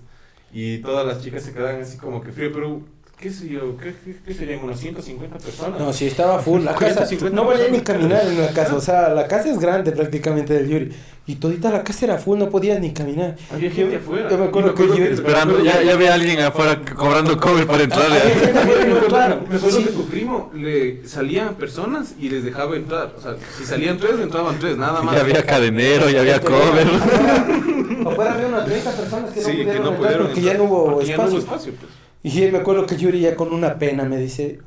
[0.51, 2.81] Y todas las chicas se quedaban así como que frío, pero,
[3.19, 3.75] ¿qué sé yo?
[3.77, 4.63] ¿Qué, qué, qué serían?
[4.63, 5.79] ¿Unos 150 personas?
[5.79, 6.63] No, sí, estaba full.
[6.63, 8.75] La casa, 150 no valía ni caminar en la casa.
[8.75, 10.91] O sea, la casa es grande prácticamente del Yuri.
[11.29, 13.35] Y todita la casa era full, no podías ni caminar.
[13.51, 14.29] Había gente afuera.
[14.29, 17.67] Yo me acuerdo Y que yo- Esperando, ya, ya ve a alguien afuera cobrando cover
[17.67, 18.05] para entrar.
[18.05, 19.39] Afuera y no entraron.
[19.49, 19.83] Me acuerdo Sí.
[19.83, 23.13] que tu primo le salían personas y les dejaba entrar.
[23.17, 25.15] O sea, si salían tres, entraban tres, nada más.
[25.15, 26.87] Ya había cadenero, ya había cover.
[28.07, 30.51] Afuera había unas 30 personas que no Sí, pudieron que no entrar pudieron porque ya
[30.51, 31.71] entrar, no hubo porque ya no hubo espacio.
[31.71, 31.91] espacio, pues.
[32.27, 34.59] Y me acuerdo que Yuri ya con una pena me dice,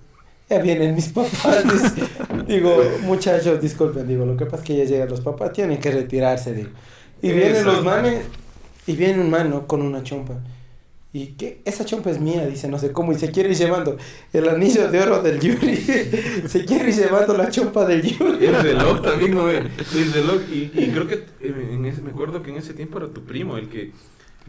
[0.49, 1.95] ya vienen mis papás.
[2.49, 5.91] digo, muchachos, disculpen, digo, lo que pasa es que ya llegan los papás, tienen que
[5.91, 6.71] retirarse, digo.
[7.21, 8.25] Y vienen los manes,
[8.87, 9.67] y viene un man, ¿no?
[9.67, 10.39] Con una chompa.
[11.13, 11.61] ¿Y qué?
[11.67, 13.99] Esa chompa es mía, dice, no sé cómo, y se quiere ir llevando
[14.33, 15.77] el anillo de oro del Yuri.
[16.47, 18.47] se quiere ir llevando la chompa del Yuri.
[18.47, 19.57] El reloj también, güey.
[19.59, 20.41] El reloj.
[20.51, 23.23] Y, y creo que eh, en ese, me acuerdo que en ese tiempo era tu
[23.23, 23.93] primo el que.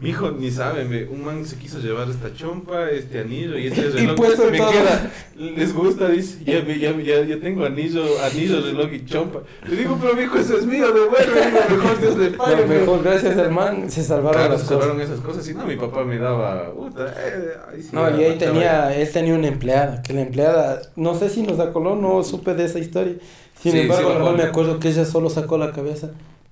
[0.02, 3.68] Mi hijo ni sabe, me- un man se quiso llevar esta chompa, este anillo y
[3.68, 4.16] este Y reloj.
[4.16, 4.70] puesto en me todo.
[4.72, 9.42] queda, les gusta, dice, ya, ya, ya, ya tengo anillo, anillo, reloj y chompa.
[9.68, 12.56] Le digo, pero mi hijo, eso es mío, devuelve, mejor Dios le pague.
[12.62, 14.80] Lo mejor, gracias al man, se salvaron Claro, las se cosas.
[14.82, 15.44] salvaron esas cosas.
[15.44, 16.72] Si no, mi papá me daba.
[16.72, 20.82] Puta, eh, ahí sí No, y ahí tenía, él tenía una empleada, que la empleada,
[20.96, 23.14] no sé si nos acoló, no supe de esa historia.
[23.62, 24.32] Sin Sí, embargo, bajó.
[24.32, 26.10] me acuerdo que ella solo sacó la cabeza,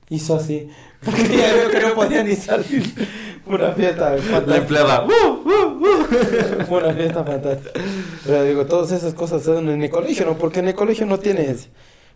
[0.09, 0.69] hizo así,
[1.05, 2.85] porque ya veo que no podía ni salir.
[3.51, 4.47] Una fiesta fantástica.
[4.47, 5.07] La empleada.
[6.69, 7.81] Fue una fiesta fantástica.
[8.27, 10.37] Pero digo, todas esas cosas son en el colegio, ¿no?
[10.37, 11.69] Porque en el colegio no tienes,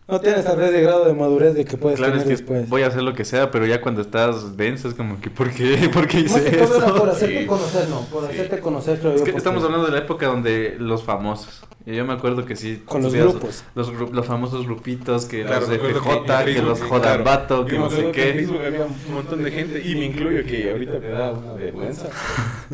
[0.06, 2.68] no tienes tal vez de grado de madurez de que puedes Claro, es que después.
[2.68, 5.50] voy a hacer lo que sea, pero ya cuando estás denso es como que, ¿por
[5.50, 5.88] qué?
[5.92, 7.04] ¿Por qué hice era por eso?
[7.12, 7.46] hacerte Sí.
[7.46, 8.32] conocer, no, por Sí.
[8.32, 9.24] hacerte conocer, creo Es yo.
[9.24, 11.62] que porque- estamos hablando de la época donde los famosos.
[11.86, 12.80] Y yo me acuerdo que sí.
[12.86, 13.62] Con los grupos.
[13.74, 17.66] Los, gru- los famosos grupitos, que Claro, los de FJ, que, Facebook, los Jodabato, claro.
[17.66, 18.32] que me no sé que En qué.
[18.38, 22.08] Facebook había un montón de gente, y me incluyo, que ahorita te da una vergüenza,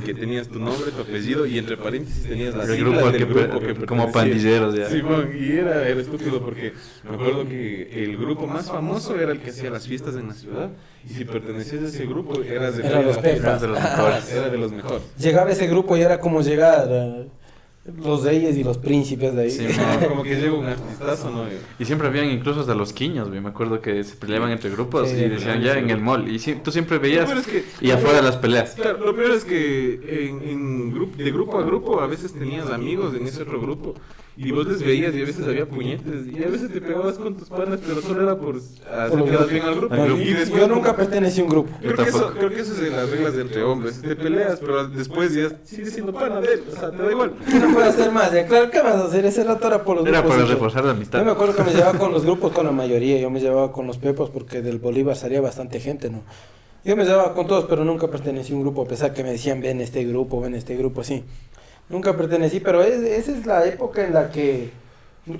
[0.04, 3.24] que tenías tu nombre, tu apellido, y entre paréntesis tenías las El grupo del que,
[3.24, 4.88] grupo que como pandilleros ya.
[4.88, 6.72] Sí, bueno, y era, era estúpido porque
[7.08, 10.34] me acuerdo que el grupo más famoso era el que hacía las fiestas en la
[10.34, 10.70] ciudad,
[11.04, 13.61] y si pertenecías a ese grupo, eras de, Eran los la- pepas.
[13.61, 14.32] de los mejores.
[14.32, 15.02] Era de los mejores.
[15.18, 17.26] Llegaba ese grupo y era como llegar eh,
[18.03, 19.51] los reyes y los príncipes de ahí.
[19.51, 19.66] Sí,
[20.09, 21.45] como que llega un artistazo, ¿no?
[21.78, 23.28] Y siempre habían incluso hasta los quiños.
[23.31, 25.78] Me acuerdo que se peleaban entre grupos Sí, y decían ya sí.
[25.81, 26.28] en el mall.
[26.28, 28.72] Y sí, tú siempre veías peor es que- y afuera las peleas.
[28.74, 32.68] Claro, lo peor es que en, en grupo, de grupo a grupo a veces tenías
[32.70, 33.95] amigos en ese otro grupo
[34.43, 37.36] y vos les veías y a veces había puñetes y a veces te pegabas con
[37.36, 39.95] tus panas, pero solo era por hacer bien al grupo.
[39.95, 40.16] No.
[40.18, 41.70] Y después yo nunca pertenecí a un grupo.
[41.80, 42.38] Creo Yo que, eso, tampoco.
[42.38, 44.01] creo que eso es de las reglas de entre hombres.
[44.01, 46.62] Te peleas, pero después ya sigues siendo pana de él.
[46.72, 47.32] O sea, te da igual.
[47.51, 48.32] se puede hacer más?
[48.32, 49.26] Ya, claro, ¿qué vas a hacer?
[49.26, 50.30] Ese rato era por los Era grupos.
[50.36, 50.55] para y todo.
[50.55, 51.18] reforzar la amistad.
[51.18, 53.18] Yo me acuerdo que me llevaba con los grupos, con la mayoría.
[53.20, 56.22] Yo me llevaba con los pepos porque del Bolívar salía bastante gente, ¿no?
[56.82, 59.32] Yo me llevaba con todos, pero nunca pertenecí a un grupo, a pesar que me
[59.32, 61.24] decían, ven este grupo, ven este grupo, sí.
[61.91, 64.70] Nunca pertenecí, pero es- esa es la época en la que,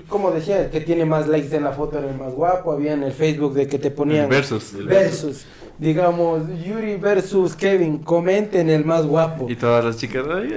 [0.07, 2.71] como decía, el que tiene más likes en la foto era el más guapo.
[2.73, 4.73] Había en el Facebook de que te ponían Versus.
[4.85, 5.45] versus.
[5.79, 9.49] Digamos, Yuri versus Kevin, comenten el más guapo.
[9.49, 10.51] Y todas las chicas, ay,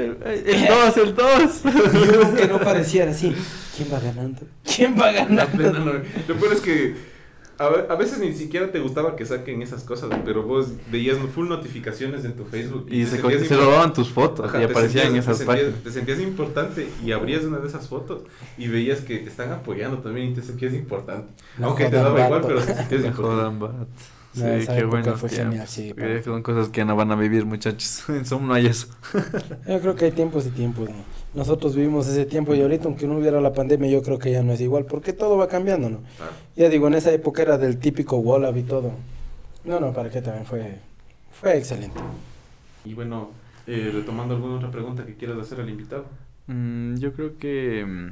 [0.44, 1.62] el 2, el 2.
[1.94, 3.34] Y uno que no pareciera así.
[3.76, 4.42] ¿Quién va ganando?
[4.76, 5.46] ¿Quién va La ganando?
[5.56, 5.92] plena no-
[6.28, 6.94] Lo peor es que
[7.58, 11.18] a, ve- a veces ni siquiera te gustaba que saquen esas cosas, pero vos veías
[11.34, 12.86] full notificaciones en tu Facebook.
[12.90, 15.44] Y te se, sentías se robaban tus fotos Ajá, y aparecían en sentías- esas te
[15.44, 15.84] sentías- páginas.
[15.84, 18.22] Te sentías importante y abrías una de esas fotos
[18.58, 21.32] y veías que te están apoyando también y te sentías importante.
[21.58, 23.66] No Aunque te daba igual, pero te sentías importante.
[24.34, 25.16] Sí, No, qué bueno.
[25.16, 25.94] fue genial, sí,
[26.24, 28.02] son cosas que no van a vivir, muchachos.
[28.08, 28.88] En Zoom no hay eso.
[29.68, 30.88] Yo creo que hay tiempos y tiempos.
[30.90, 31.23] ¿no?
[31.34, 34.42] Nosotros vivimos ese tiempo y ahorita, aunque no hubiera la pandemia, yo creo que ya
[34.42, 35.98] no es igual, porque todo va cambiando, ¿no?
[36.20, 38.92] Ah, Ya digo, en esa época era del típico Wallab y todo.
[39.64, 40.78] No, no, para qué también fue,
[41.32, 41.98] fue excelente.
[42.84, 43.30] Y bueno,
[43.66, 46.06] eh, retomando alguna otra pregunta que quieras hacer al invitado.
[46.46, 47.84] Mm, yo creo que.
[47.84, 48.08] mm,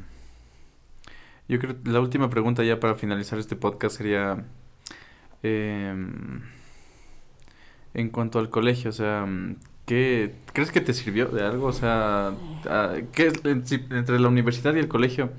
[1.49, 4.45] Yo creo que la última pregunta ya para finalizar este podcast sería.
[5.45, 6.41] em,
[7.95, 9.57] en cuanto al colegio, o sea, mm,
[9.87, 11.67] ¿qué crees que te sirvió de algo?
[11.67, 12.33] O sea,
[12.67, 13.33] ah, ¿qué
[13.91, 15.31] entre la universidad y el colegio?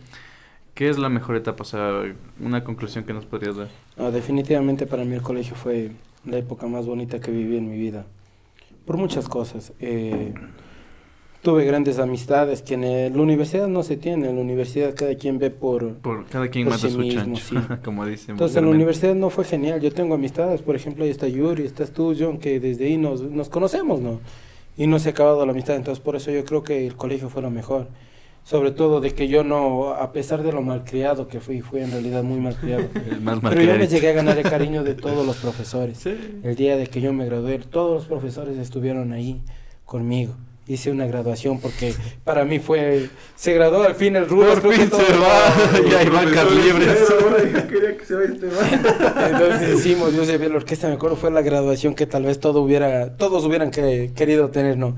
[0.73, 1.61] ¿Qué es la mejor etapa?
[1.61, 2.03] O sea,
[2.39, 3.69] una conclusión que nos podrías dar.
[3.97, 5.91] No, definitivamente para mí el colegio fue
[6.25, 8.05] la época más bonita que viví en mi vida.
[8.85, 9.73] Por muchas cosas.
[9.79, 10.33] Eh,
[11.43, 14.29] tuve grandes amistades que en la universidad no se tiene.
[14.29, 15.95] En la universidad cada quien ve por...
[15.95, 17.55] Por cada quien Por mata sí su mismo, chancho, sí.
[17.83, 18.31] como dicen.
[18.31, 19.81] Entonces en la universidad no fue genial.
[19.81, 23.21] Yo tengo amistades, por ejemplo, ahí está Yuri, estás tú, John, que desde ahí nos,
[23.21, 24.21] nos conocemos, ¿no?
[24.77, 25.75] Y no se ha acabado la amistad.
[25.75, 27.89] Entonces por eso yo creo que el colegio fue lo mejor.
[28.45, 31.91] Sobre todo de que yo no, a pesar de lo malcriado que fui, fui en
[31.91, 32.85] realidad muy malcriado.
[33.11, 35.97] El más Pero yo me llegué a ganar el cariño de todos los profesores.
[35.97, 36.41] Sí.
[36.43, 39.41] El día de que yo me gradué, todos los profesores estuvieron ahí
[39.85, 40.35] conmigo.
[40.65, 41.93] Hice una graduación porque
[42.23, 43.09] para mí fue...
[43.35, 44.61] Se graduó al fin el Rubens.
[44.61, 45.53] Por fin se va.
[45.91, 46.97] Ya hay bancas libres.
[47.69, 48.47] quería que se vaya este.
[49.31, 52.39] Entonces hicimos, yo sé bien la orquesta, me acuerdo, fue la graduación que tal vez
[52.39, 54.95] todo hubiera, todos hubieran que- querido tener, ¿no?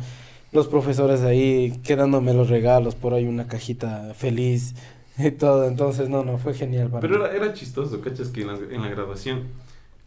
[0.51, 4.75] Los profesores ahí quedándome los regalos, por ahí una cajita feliz
[5.17, 5.67] y todo.
[5.67, 7.25] Entonces, no, no, fue genial para Pero mí.
[7.25, 8.27] era, era chistoso, ¿cachas?
[8.29, 9.45] Que en la, en la graduación,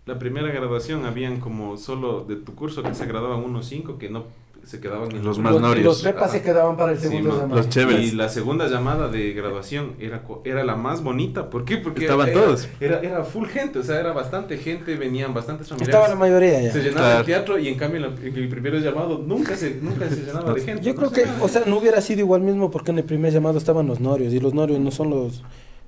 [0.06, 4.08] la primera graduación habían como solo de tu curso que se graduaban unos cinco que
[4.08, 4.24] no
[4.64, 5.84] se quedaban en Los el más los, norios.
[5.84, 6.32] los pepas Ajá.
[6.32, 7.56] se quedaban para el Sí, segundo ma- llamado.
[7.56, 8.12] los chéveres.
[8.12, 11.48] Y la segunda llamada de graduación era, era la más bonita.
[11.48, 11.78] ¿Por qué?
[11.78, 12.68] Porque Estaban era, todos.
[12.80, 15.94] Era, era full gente, o sea, era bastante gente, venían bastantes familiares.
[15.94, 16.72] Estaba la mayoría ya.
[16.72, 17.20] Se llenaba Claro.
[17.20, 20.16] el teatro y en cambio en, la- en el primer llamado nunca se, nunca se
[20.24, 20.82] llenaba de gente.
[20.82, 23.04] Yo No creo sé que, o sea, no hubiera sido igual mismo porque en el
[23.04, 25.42] primer llamado estaban los norios y los norios no son los,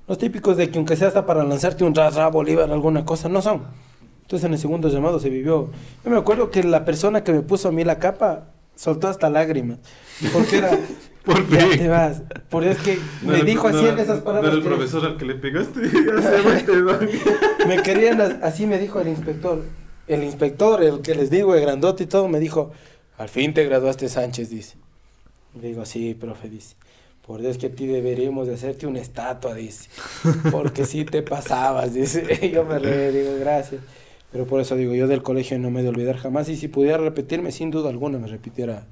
[0.07, 3.41] los típicos de que aunque sea hasta para lanzarte un rasra, Bolívar, alguna cosa, no
[3.43, 3.61] son.
[4.23, 5.69] Entonces en el segundo llamado se vivió.
[6.03, 8.45] Yo me acuerdo que la persona que me puso a mí la capa
[8.81, 9.77] soltó hasta lágrimas.
[10.33, 10.71] Porque era,
[11.25, 11.77] Por ya fin.
[11.79, 12.23] te vas.
[12.49, 14.51] Por es que No me era- dijo no así en esas no palabras.
[14.53, 15.79] era el profesor al que le pegaste.
[17.67, 19.63] me querían, as- así me dijo el inspector.
[20.07, 22.71] El inspector, el que les digo, el grandote y todo, me dijo,
[23.17, 24.77] al fin te graduaste Sánchez, dice.
[25.53, 26.75] Digo, sí, profe, dice.
[27.25, 29.89] Por Dios que a ti deberíamos de hacerte una estatua, dice.
[30.51, 32.39] Porque sí te pasabas, dice.
[32.41, 33.81] Y yo me reí, digo, gracias.
[34.31, 36.47] Pero por eso digo, yo del colegio no me he de olvidar jamás.
[36.49, 38.87] Y si pudiera repetirme, sin duda alguna, me repitiera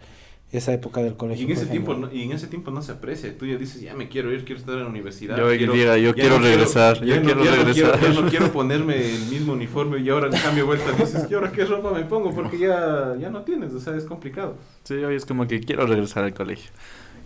[0.52, 1.48] esa época del colegio.
[1.48, 3.38] Y en ese tiempo no, y en ese tiempo no se aprecia.
[3.38, 5.38] Tú ya dices, ya me quiero ir, quiero estar en la universidad.
[5.38, 8.02] Yo quiero, diga, yo quiero no regresar, yo quiero ya no regresar.
[8.02, 11.52] ya no quiero ponerme el mismo uniforme y ahora en cambio vuelta dices, ¿y ahora
[11.52, 12.34] qué ropa me pongo?
[12.34, 14.56] Porque ya, ya no tienes, o sea, es complicado.
[14.84, 16.72] Sí, hoy es como que quiero regresar al colegio.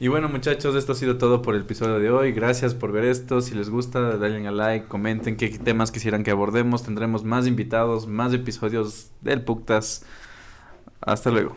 [0.03, 2.33] Y bueno, muchachos, esto ha sido todo por el episodio de hoy.
[2.33, 3.39] Gracias por ver esto.
[3.39, 6.83] Si les gusta, denle a like, comenten qué temas quisieran que abordemos.
[6.83, 10.05] Tendremos más invitados, más episodios del Puctas.
[10.99, 11.51] Hasta luego.